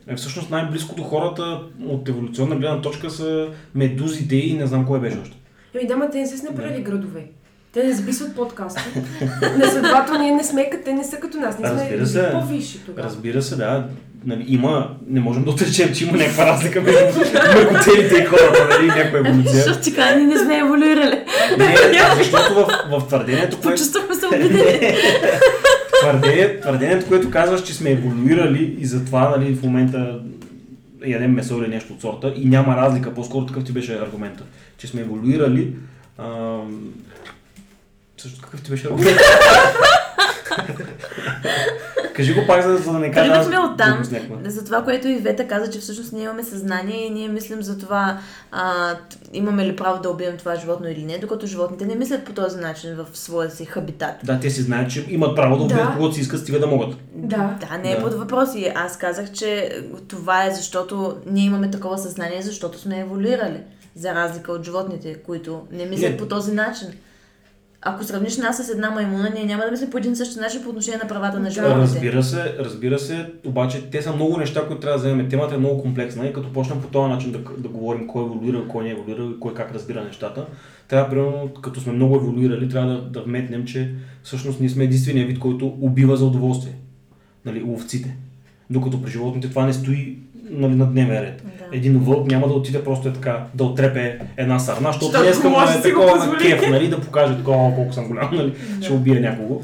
[0.08, 5.00] Е, всъщност най-близко до хората от еволюционна гледна точка са медузите и не знам кое
[5.00, 5.38] беше още.
[5.74, 7.28] Еми да, ма те не са си направили градове.
[7.76, 8.82] Те не записват подкасти.
[9.72, 11.60] Следователно ние не сме, те не са като нас.
[11.60, 12.32] Ние Разбира сме се.
[12.32, 13.08] по-висши тогава.
[13.08, 13.88] Разбира се, да.
[14.26, 17.20] Нали, има, не можем да отречем, че има някаква разлика между
[17.56, 19.54] мъркотелите и хората, нали, някаква еволюция.
[19.54, 21.24] защото ти кажа, ние не сме еволюирали.
[21.58, 21.76] Не,
[22.18, 24.96] защото в, в твърдението, което, Почувствахме се обидени.
[26.02, 30.20] твърдение, твърдението, което казваш, че сме еволюирали и затова нали, в момента
[31.06, 34.44] ядем месо или нещо от сорта и няма разлика, по-скоро такъв ти беше аргумента,
[34.78, 35.74] че сме еволюирали.
[38.26, 39.18] Също какъв ти беше аргумент?
[42.14, 43.32] Кажи го пак, за, за да не кажа.
[43.32, 44.50] аз Тръгнахме от там, глупост някаква.
[44.50, 47.78] за това, което и Вета каза, че всъщност ние имаме съзнание и ние мислим за
[47.78, 48.18] това
[48.52, 48.94] а,
[49.34, 52.58] имаме ли право да убием това животно или не, докато животните не мислят по този
[52.58, 54.16] начин в своя си хабитат.
[54.24, 55.94] Да, те си знаят, че имат право да убият Да.
[55.94, 56.96] когото си искат, стига да могат.
[57.14, 57.58] Да.
[57.62, 58.02] Да, не е Да.
[58.02, 58.50] под въпрос.
[58.56, 59.70] И аз казах, че
[60.08, 63.60] това е защото ние имаме такова съзнание, защото сме еволюирали.
[63.96, 66.18] За разлика от животните, които не мислят Не.
[66.18, 66.88] по този начин.
[67.88, 70.64] Ако сравниш нас с една маймуна, ние няма да мислим по един и същи начин
[70.64, 71.82] по отношение на правата на животните.
[71.82, 75.30] Разбира се, разбира се, обаче те са много неща, които трябва да вземем.
[75.30, 78.26] Темата е много комплексна и като почнем по този начин да, да говорим кой е
[78.26, 80.46] еволюирал, кой не е еволюирал и кой как разбира нещата,
[80.88, 85.28] трябва, примерно, като сме много еволюирали, трябва да, да вметнем, че всъщност ние сме единствения
[85.28, 86.74] вид, който убива за удоволствие.
[87.46, 88.18] Нали, ловците.
[88.70, 90.18] Докато при животните това не стои
[90.50, 91.44] нали, на дневен ред.
[91.72, 91.78] Да.
[91.78, 95.78] Един вълк няма да отиде просто е така, да отрепе една сарна, защото му може
[95.78, 98.94] е да го такова на кеф, нали, да покаже такова колко съм голям, нали, ще
[98.94, 99.62] убие някого.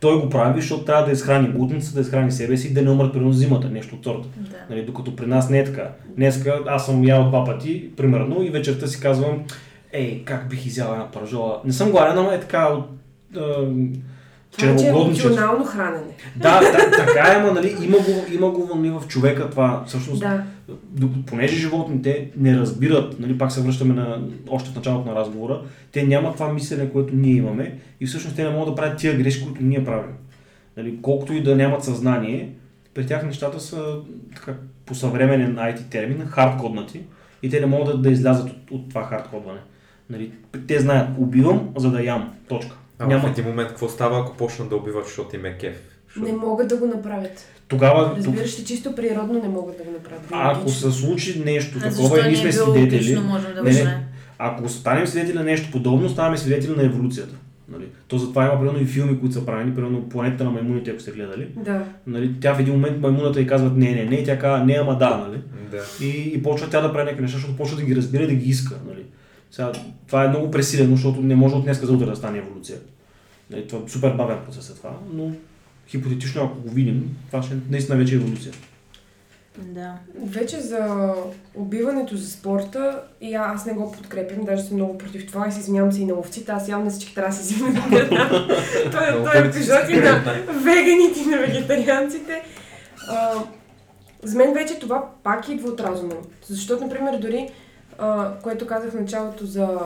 [0.00, 2.90] Той го прави, защото трябва да изхрани бутница, да изхрани себе си и да не
[2.90, 4.28] умрат примерно зимата, нещо от сорта.
[4.36, 4.56] Да.
[4.70, 5.90] Нали, докато при нас не е така.
[6.16, 9.42] Днеска аз съм ял два пъти, примерно, и вечерта си казвам,
[9.92, 11.60] ей, как бих изял една пържола.
[11.64, 12.88] Не съм гладен, ама е така от...
[14.58, 16.12] Това че е емоционално хранене.
[16.36, 19.84] Да, да, така е, ама нали, има го, има го нали, в човека това.
[19.86, 20.44] Всъщност, Да.
[21.26, 26.06] понеже животните не разбират, нали, пак се връщаме на, още в началото на разговора, те
[26.06, 29.44] нямат това мислене, което ние имаме и всъщност те не могат да правят тия грешки,
[29.44, 30.12] които ние правим.
[30.76, 32.52] Нали, колкото и да нямат съзнание,
[32.94, 33.96] при тях нещата са
[34.34, 34.54] така,
[34.86, 37.00] по съвременен IT термин, хардкоднати
[37.42, 39.60] и те не могат да, да излязат от, от това хардкодване.
[40.10, 40.32] Нали,
[40.66, 42.32] те знаят, убивам, за да ям.
[42.48, 42.76] Точка.
[42.98, 43.28] А Няма.
[43.28, 45.76] в един момент какво става, ако почнат да убиват, защото им е кеф?
[46.06, 46.26] Защото...
[46.26, 47.46] Не могат да го направят.
[47.68, 50.24] Тогава, Разбираш ли, чисто природно не могат да го направят.
[50.30, 53.14] А, ако се случи нещо А такова и ние сме ние свидетели,
[53.54, 54.06] да не,
[54.38, 57.34] ако станем свидетели на нещо подобно, ставаме свидетели на еволюцията.
[57.68, 57.84] Нали?
[58.08, 61.10] То затова има примерно и филми, които са правени, примерно планета на маймуните, ако сте
[61.10, 61.48] гледали.
[61.56, 61.84] Да.
[62.06, 62.34] Нали?
[62.40, 64.98] Тя в един момент маймуната и казват не, не, не, и тя казва не, ама
[64.98, 65.40] да, нали?
[65.70, 66.04] Да.
[66.04, 68.34] И, и почва тя да прави някакви неща, защото почва да ги разбира и да
[68.34, 68.74] ги иска.
[68.88, 69.04] Нали?
[69.52, 69.72] Сега,
[70.06, 72.78] това е много пресилено, защото не може от днес за утре да стане еволюция.
[73.50, 73.68] Нали?
[73.68, 75.30] Това е супер бавен процес е това, но
[75.88, 78.52] хипотетично, ако го видим, това ще е наистина вече еволюция.
[79.58, 79.94] Да.
[80.24, 81.12] Вече за
[81.54, 85.60] убиването за спорта, и аз не го подкрепям, даже съм много против това и се
[85.60, 87.90] извинявам се и на ловците, аз явно всички трябва да се извинявам.
[88.92, 90.22] Той е епизод и на
[90.64, 92.42] веганите и на вегетарианците.
[93.08, 93.34] А,
[94.22, 96.14] за мен вече това пак идва от разума.
[96.48, 97.48] Защото, например, дори,
[98.42, 99.78] което казах в началото за,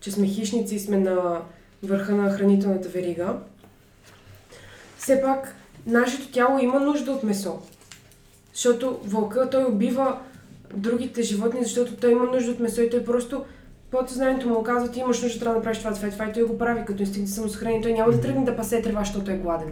[0.00, 1.40] че сме хищници и сме на
[1.82, 3.36] върха на хранителната верига,
[4.98, 5.56] все пак
[5.86, 7.62] нашето тяло има нужда от месо.
[8.54, 10.18] Защото вълка той убива
[10.74, 13.44] другите животни, защото той има нужда от месо и той просто
[13.94, 16.42] подсъзнанието му казва, ти имаш нужда, трябва да направиш това, това и това и той
[16.42, 17.82] го прави като инстинкт за самосъхранение.
[17.82, 19.68] Той няма да тръгне да пасе трева, защото е гладен.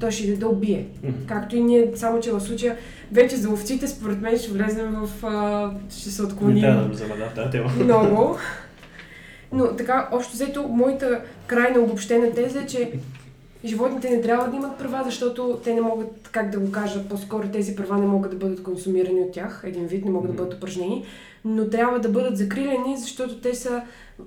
[0.00, 0.86] Той ще иде да убие.
[1.26, 2.76] Както и ние, само че в случая
[3.12, 5.26] вече за овците, според мен ще влезем в...
[5.26, 7.70] А, ще се отклоним да влизаме да, в тази тема.
[7.84, 8.36] много.
[9.52, 12.92] Но така, общо взето, моята крайна обобщена теза е, че
[13.64, 17.48] животните не трябва да имат права, защото те не могат, как да го кажа, по-скоро
[17.48, 20.54] тези права не могат да бъдат консумирани от тях, един вид не могат да бъдат
[20.54, 21.04] упражнени,
[21.44, 23.82] но трябва да бъдат закрилени, защото те са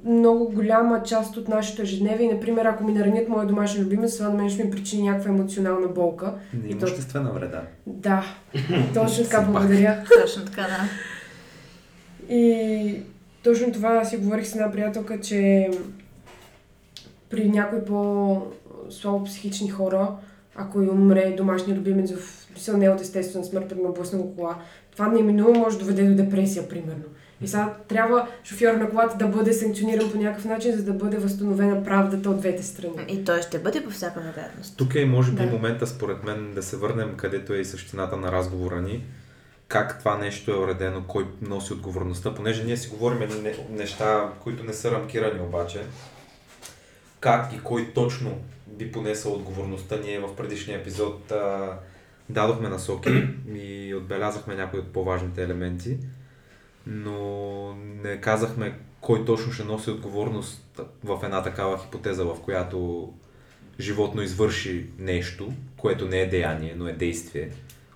[0.05, 2.27] много голяма част от нашето ежедневие.
[2.27, 5.29] И, например, ако ми наранят моя домашен любимец, това на мен ще ми причини някаква
[5.31, 6.33] емоционална болка.
[6.63, 7.35] Неимуществена то...
[7.35, 7.61] вреда.
[7.87, 8.25] Да,
[8.93, 10.03] точно така, благодаря.
[10.21, 10.89] точно така, да.
[12.35, 12.95] И
[13.43, 15.69] точно това си говорих с една приятелка, че
[17.29, 17.85] при някои
[18.91, 20.11] по-слабо психични хора,
[20.55, 24.55] ако и умре домашния любимец в смисъл не от естествена смърт, примерно блъсна го кола,
[24.91, 27.03] това неминуемо може да доведе до депресия, примерно.
[27.41, 31.17] И сега трябва шофьор на колата да бъде санкциониран по някакъв начин, за да бъде
[31.17, 33.05] възстановена правдата от двете страни.
[33.07, 34.77] И той ще бъде по всяка вероятност.
[34.77, 35.51] Тук е, може би, да.
[35.51, 39.03] момента, според мен, да се върнем където е и същината на разговора ни.
[39.67, 43.19] Как това нещо е уредено, кой носи отговорността, понеже ние си говорим
[43.69, 45.81] неща, които не са рамкирани обаче.
[47.19, 48.37] Как и кой точно
[48.71, 49.97] би понесъл отговорността.
[49.97, 51.77] Ние в предишния епизод а,
[52.29, 53.09] дадохме насоки
[53.55, 55.97] и отбелязахме някои от по-важните елементи
[56.87, 63.09] но не казахме кой точно ще носи отговорност в една такава хипотеза, в която
[63.79, 67.51] животно извърши нещо, което не е деяние, но е действие.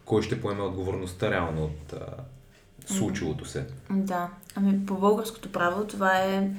[0.06, 2.06] Кой ще поеме отговорността реално от а,
[2.86, 3.68] случилото се?
[3.90, 6.50] Да, ами по българското право това е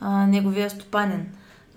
[0.00, 1.26] а, неговия стопанин.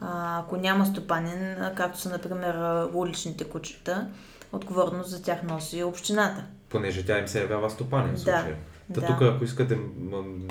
[0.01, 4.07] Ако няма стопанин, както са, например, уличните кучета,
[4.51, 6.43] отговорност за тях носи общината.
[6.69, 8.57] Понеже тя им се явява стопанин в случая.
[8.89, 8.93] Да.
[8.93, 9.07] Та да.
[9.07, 9.77] тук, ако искате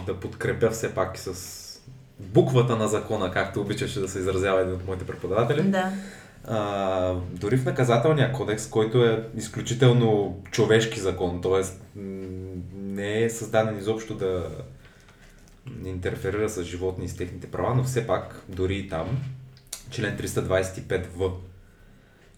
[0.07, 1.63] да подкрепя все пак с
[2.21, 5.93] буквата на закона, както обичаше да се изразява един от моите преподаватели, да.
[6.45, 11.63] а, дори в наказателния кодекс, който е изключително човешки закон, т.е.
[12.75, 14.47] не е създаден изобщо да
[15.85, 19.07] интерферира с животни и с техните права, но все пак, дори и там,
[19.91, 21.31] член 325в,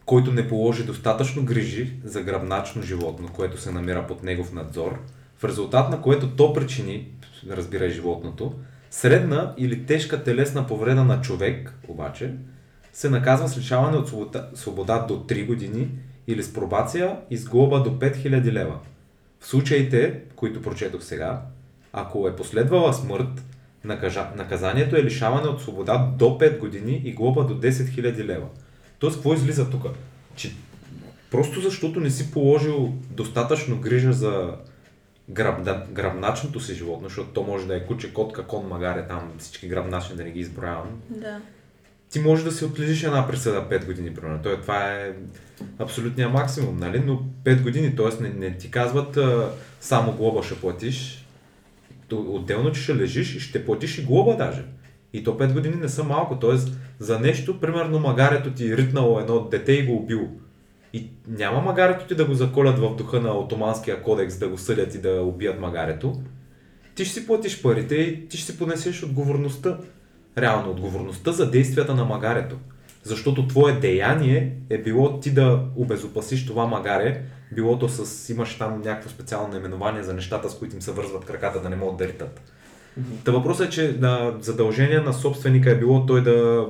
[0.04, 4.98] който не положи достатъчно грижи за гръбначно животно, което се намира под негов надзор,
[5.38, 7.08] в резултат на което то причини,
[7.50, 8.54] разбира животното,
[8.90, 12.34] средна или тежка телесна повреда на човек, обаче,
[12.92, 15.88] се наказва с лишаване от свобода, свобода до 3 години
[16.26, 18.78] или с пробация и с глоба до 5000 лева.
[19.40, 21.42] В случаите, които прочетох сега,
[21.94, 23.44] ако е последвала смърт,
[24.36, 28.46] наказанието е лишаване от свобода до 5 години и глоба до 10 000 лева.
[28.98, 29.86] Тоест, какво излиза тук?
[30.36, 30.52] Че
[31.30, 34.54] просто защото не си положил достатъчно грижа за
[35.28, 39.68] гръбна, гръбначното си животно, защото то може да е куче, котка, кон, магаре, там всички
[39.68, 41.00] гръбначни да не ги изброявам.
[41.10, 41.40] Да.
[42.10, 44.42] Ти може да си отлежиш една присъда 5 години, примерно.
[44.42, 45.12] Той, това е
[45.78, 47.02] абсолютния максимум, нали?
[47.06, 48.22] Но 5 години, т.е.
[48.22, 51.23] Не, не ти казват а, само глоба ще платиш,
[52.12, 54.64] отделно, че ще лежиш и ще платиш и глоба даже.
[55.12, 56.56] И то 5 години не са малко, т.е.
[56.98, 60.28] за нещо, примерно магарето ти е ритнало едно дете и го убил
[60.94, 64.94] и няма магарето ти да го заколят в духа на Отоманския кодекс, да го съдят
[64.94, 66.12] и да убият магарето.
[66.94, 69.78] Ти ще си платиш парите и ти ще си понесеш отговорността.
[70.38, 72.56] Реално отговорността за действията на магарето.
[73.04, 78.82] Защото твое деяние е било ти да обезопасиш това магаре, било то с, имаш там
[78.84, 82.08] някакво специално наименование за нещата, с които им се вързват краката да не могат да
[82.08, 82.40] ритат.
[83.00, 83.24] Mm-hmm.
[83.24, 86.66] Та въпросът е, че на задължение на собственика е било той да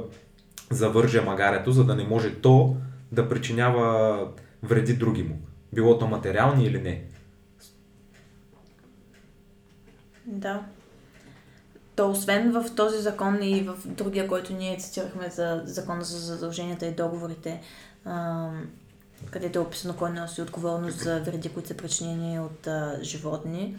[0.71, 2.77] завърже магарето, за да не може то
[3.13, 4.19] да причинява
[4.63, 5.39] вреди други му.
[5.73, 7.03] Било то материални или не.
[10.27, 10.63] Да.
[11.97, 16.87] То освен в този закон и в другия, който ние цитирахме за закона за задълженията
[16.87, 17.61] и договорите,
[19.31, 22.69] където е описано кой носи отговорност за вреди, които са причинени от
[23.03, 23.77] животни,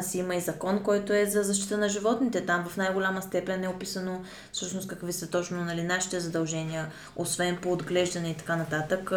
[0.00, 2.46] си има и закон, който е за защита на животните.
[2.46, 4.20] Там в най-голяма степен е описано
[4.52, 6.86] всъщност какви са точно нали, нашите задължения,
[7.16, 9.12] освен по отглеждане и така нататък.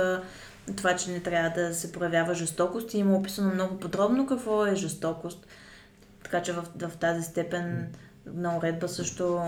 [0.75, 4.75] Това, че не трябва да се проявява жестокост и има описано много подробно какво е
[4.75, 5.47] жестокост.
[6.23, 7.91] Така че в, в тази степен
[8.25, 9.41] на уредба също...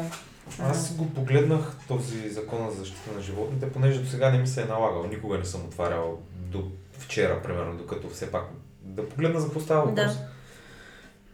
[0.59, 4.61] Аз го погледнах този закон за защита на животните, понеже до сега не ми се
[4.61, 5.07] е налагал.
[5.07, 8.43] Никога не съм отварял до вчера, примерно, докато все пак
[8.81, 10.15] да погледна за какво става въпрос.
[10.15, 10.27] Да.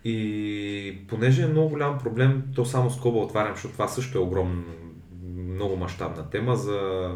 [0.04, 4.64] И понеже е много голям проблем, то само скоба отварям, защото това също е огромно,
[5.38, 7.10] много мащабна тема за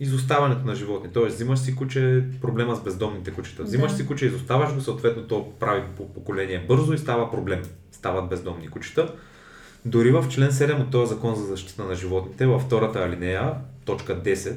[0.00, 1.10] изоставането на животни.
[1.12, 3.62] Тоест, взимаш си куче, проблема с бездомните кучета.
[3.62, 3.96] Взимаш да.
[3.96, 7.62] си куче, изоставаш го, съответно то прави по поколение бързо и става проблем.
[7.92, 9.14] Стават бездомни кучета.
[9.84, 14.22] Дори в член 7 от този закон за защита на животните, във втората алинея, точка
[14.22, 14.56] 10,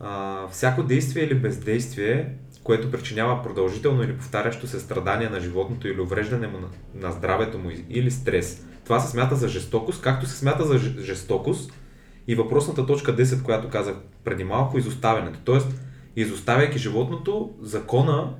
[0.00, 6.00] а, всяко действие или бездействие което причинява продължително или повтарящо се страдание на животното или
[6.00, 8.66] увреждане му на, на здравето му или стрес.
[8.84, 11.72] Това се смята за жестокост, както се смята за жестокост
[12.26, 15.38] И въпросната точка 10, която казах преди малко, изоставянето.
[15.44, 15.68] Тоест,
[16.16, 18.34] изоставяйки животното, закона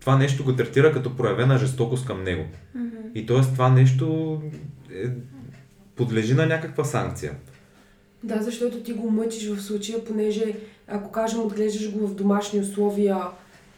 [0.00, 2.44] това нещо го третира като проявена жестокост към него.
[2.76, 3.12] Mm-hmm.
[3.14, 3.40] И т.е.
[3.40, 4.38] това нещо
[4.94, 5.04] е,
[5.96, 7.32] подлежи на някаква санкция.
[8.22, 10.54] Да, защото ти го мъчиш в случая, понеже
[10.88, 13.18] ако кажем отглеждаш го в домашни условия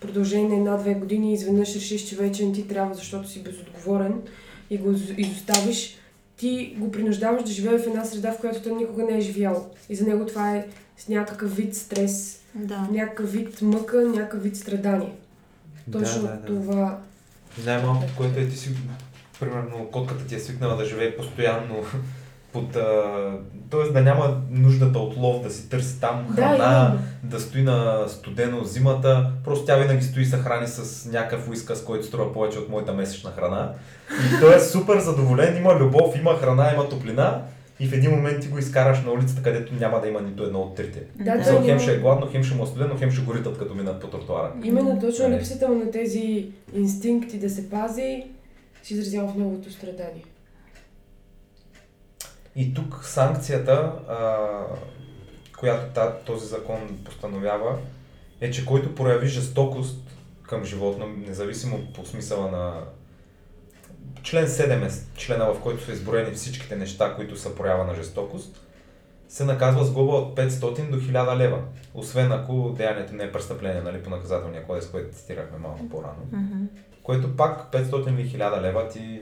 [0.01, 4.15] продължение на една-две години и изведнъж решиш, че вече не ти трябва, защото си безотговорен
[4.71, 5.99] и го изоставиш,
[6.37, 9.71] ти го принуждаваш да живее в една среда, в която той никога не е живял.
[9.89, 10.67] И за него това е
[10.97, 12.89] с някакъв вид стрес, да.
[12.91, 15.13] някакъв вид мъка, някакъв вид страдание.
[15.93, 16.47] Точно да, да, да.
[16.47, 16.99] това.
[17.65, 18.71] Най-малко, което е ти си,
[19.41, 21.85] примерно, котката ти е свикнала да живее постоянно
[22.53, 22.77] под...
[22.77, 23.33] А,
[23.71, 28.05] тоест да няма нуждата от лов, да си търси там храна, да, да стои на
[28.09, 29.31] студено зимата.
[29.45, 32.93] Просто тя винаги стои и се храни с някакъв уискас, който струва повече от моята
[32.95, 33.73] месечна храна.
[34.11, 37.43] И той е супер задоволен, има любов, има храна, има топлина
[37.81, 40.61] и в един момент ти го изкараш на улицата, където няма да има нито едно
[40.61, 41.03] от трите.
[41.19, 41.63] Да, да.
[41.65, 44.07] Хем ще е гладно, хем ще му е студено, хем ще горитат като минат по
[44.07, 44.53] тротуара.
[44.65, 48.25] Именно точно липсата на тези инстинкти да се пази
[48.83, 50.25] се изразява в новото страдание.
[52.57, 54.37] И тук санкцията, а,
[55.59, 57.79] която този закон постановява,
[58.41, 60.01] е, че който прояви жестокост
[60.43, 62.75] към животно, независимо по смисъла на
[64.23, 68.67] член 7 е члена, в който са изброени всичките неща, които са проява на жестокост,
[69.29, 71.63] се наказва с глоба от 500 до 1000 лева.
[71.95, 76.27] Освен ако деянието не е престъпление, нали, по наказателния кодекс, който цитирахме малко по-рано.
[76.33, 76.67] Mm-hmm.
[77.03, 79.21] Което пак 500 или 1000 лева ти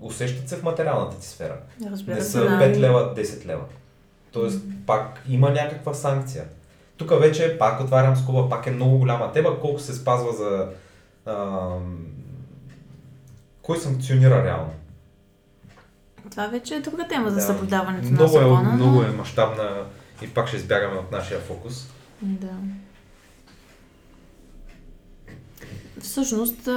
[0.00, 1.56] усещат се в материалната ти сфера.
[1.90, 3.62] Разбира не са 5 лева, 10 лева.
[4.32, 4.86] Тоест, mm-hmm.
[4.86, 6.44] пак има някаква санкция.
[6.96, 10.68] Тук вече, пак отварям скоба, пак е много голяма тема, колко се спазва за...
[11.26, 11.68] А,
[13.62, 14.70] кой санкционира реално?
[16.30, 17.42] Това вече е друга тема за да.
[17.42, 18.70] съблюдаването много на е- закона.
[18.70, 19.84] Е, много е мащабна
[20.22, 21.86] и пак ще избягаме от нашия фокус.
[22.22, 22.52] Да.
[26.00, 26.68] Всъщност,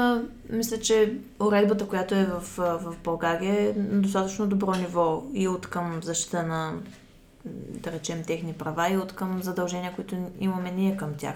[0.50, 5.68] мисля, че уредбата, която е в, в България е на достатъчно добро ниво и от
[5.68, 6.74] към защита на,
[7.70, 11.36] да речем, техни права и от към задължения, които имаме ние към тях.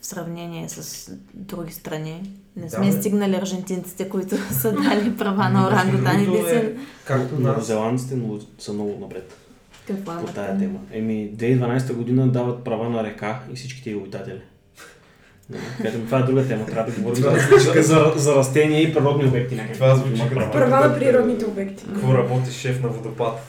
[0.00, 2.30] В сравнение с други страни.
[2.56, 6.56] Не да, сме стигнали аржентинците, които са дали права на орангутаните.
[6.56, 8.18] Е, както новозеландците
[8.58, 9.36] са много напред.
[9.86, 10.78] Какво е по тая тема?
[10.90, 14.40] Еми, 2012 година дават права на река и всичките обитатели.
[15.84, 16.66] Ето, това е друга тема.
[16.66, 19.54] Трябва да говорим за, за, за растения и природни обекти.
[19.54, 19.74] Някакви.
[19.74, 21.84] Това звучи като права на природните обекти.
[21.84, 23.40] Какво работи шеф на водопад?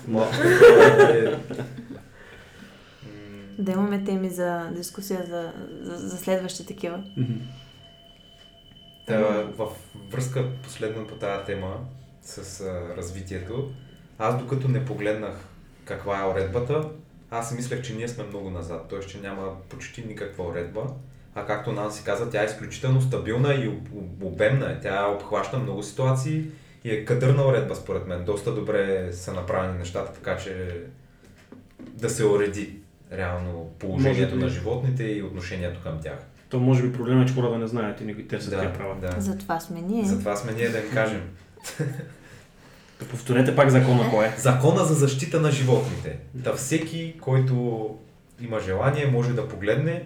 [3.60, 7.04] да имаме теми за дискусия за, за, за следващи такива.
[9.08, 9.20] Та,
[9.58, 9.68] в
[10.12, 11.76] връзка последно по тази тема
[12.22, 13.72] с а, развитието,
[14.20, 15.38] аз докато не погледнах
[15.86, 16.90] каква е уредбата,
[17.32, 19.00] аз си мислех, че ние сме много назад, т.е.
[19.00, 20.82] че няма почти никаква уредба.
[21.40, 23.72] А както Нанси каза, тя е изключително стабилна и
[24.22, 24.80] обемна.
[24.82, 26.44] Тя обхваща много ситуации
[26.84, 28.26] и е кадърна уредба според мен.
[28.26, 30.82] Доста добре са направени нещата, така че
[31.94, 32.76] да се уреди
[33.12, 36.20] реално положението на животните и отношението към тях.
[36.50, 38.96] То може би проблема е, че хората не знаят и не ги търсят да, права.
[39.02, 39.16] Да.
[39.22, 40.06] Затова сме ние.
[40.06, 41.22] Затова сме ние да им кажем.
[43.00, 44.34] Да повторете пак закона кой е.
[44.38, 46.18] Закона за защита на животните.
[46.34, 47.98] Да всеки, който
[48.42, 50.06] има желание, може да погледне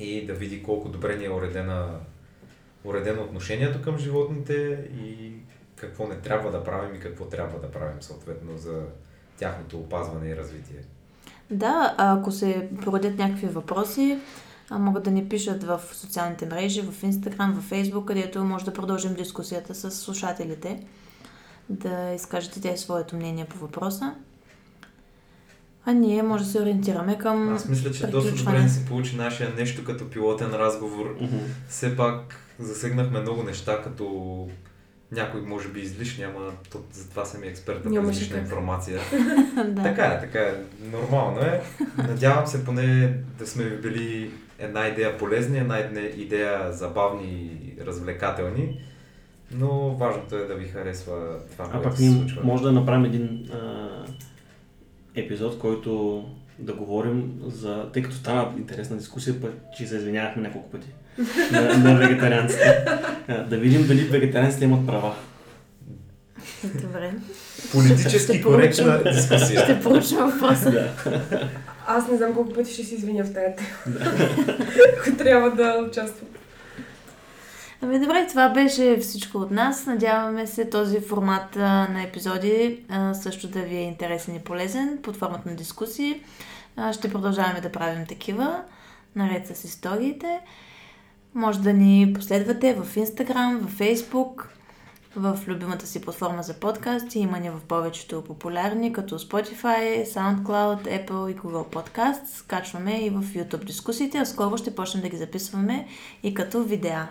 [0.00, 1.88] и да види колко добре ни е уредена,
[2.84, 5.32] уредено отношението към животните и
[5.76, 8.82] какво не трябва да правим и какво трябва да правим съответно за
[9.38, 10.80] тяхното опазване и развитие.
[11.50, 14.18] Да, ако се породят някакви въпроси,
[14.70, 19.14] могат да ни пишат в социалните мрежи, в Инстаграм, в Фейсбук, където може да продължим
[19.14, 20.86] дискусията с слушателите,
[21.68, 24.14] да изкажете те своето мнение по въпроса.
[25.86, 27.54] А ние може да се ориентираме към.
[27.54, 31.16] Аз мисля, че доста добре се получи нашия нещо като пилотен разговор.
[31.20, 31.40] Mm-hmm.
[31.68, 34.46] Все пак засегнахме много неща, като
[35.12, 39.00] някой може би излишни, ама то, затова съм и експерт на излишна информация.
[39.66, 39.82] да.
[39.82, 40.54] Така е, така е.
[40.92, 41.62] Нормално е.
[41.98, 45.78] Надявам се поне да сме ви били една идея полезни, една
[46.16, 48.80] идея забавни и развлекателни.
[49.54, 52.42] Но важното е да ви харесва това, а което се случва.
[52.44, 53.88] може да направим един а,
[55.14, 56.24] епизод, който
[56.58, 57.86] да говорим за...
[57.92, 60.86] Тъй като стана интересна дискусия, път, че се извинявахме няколко пъти
[61.52, 62.84] на, на вегетарианците.
[63.48, 65.14] Да видим дали вегетарианците имат права.
[66.64, 67.12] Добре.
[67.72, 69.64] Политически коректна дискусия.
[69.64, 70.70] Ще получим въпроса.
[70.70, 70.92] Да.
[71.86, 74.00] Аз не знам колко пъти ще се извиня в тази тема.
[75.00, 76.28] Ако трябва да участвам.
[77.82, 79.86] Ами добре, това беше всичко от нас.
[79.86, 84.98] Надяваме се този формат а, на епизоди а, също да ви е интересен и полезен
[85.02, 86.22] под формата на дискусии.
[86.76, 88.62] А, ще продължаваме да правим такива,
[89.16, 90.40] наред с историите.
[91.34, 94.44] Може да ни последвате в Instagram, в Facebook,
[95.16, 97.18] в любимата си платформа за подкасти.
[97.18, 102.46] Има ни в повечето популярни, като Spotify, SoundCloud, Apple и Google Podcasts.
[102.46, 105.88] Качваме и в YouTube дискусиите, а скоро ще почнем да ги записваме
[106.22, 107.08] и като видеа.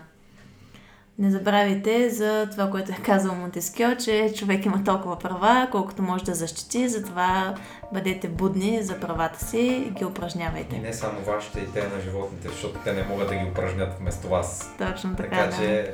[1.20, 6.24] Не забравяйте за това, което е казал Монтескио, че човек има толкова права, колкото може
[6.24, 7.55] да защити, затова
[7.93, 10.76] бъдете будни за правата си и ги упражнявайте.
[10.76, 13.99] И не само вашите, и те на животните, защото те не могат да ги упражнят
[13.99, 14.70] вместо вас.
[14.78, 15.57] Точно така, Така да.
[15.57, 15.93] че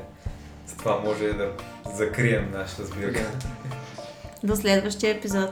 [0.68, 1.52] с това може да
[1.96, 3.32] закрием нашата сбирка.
[4.44, 5.50] До следващия епизод.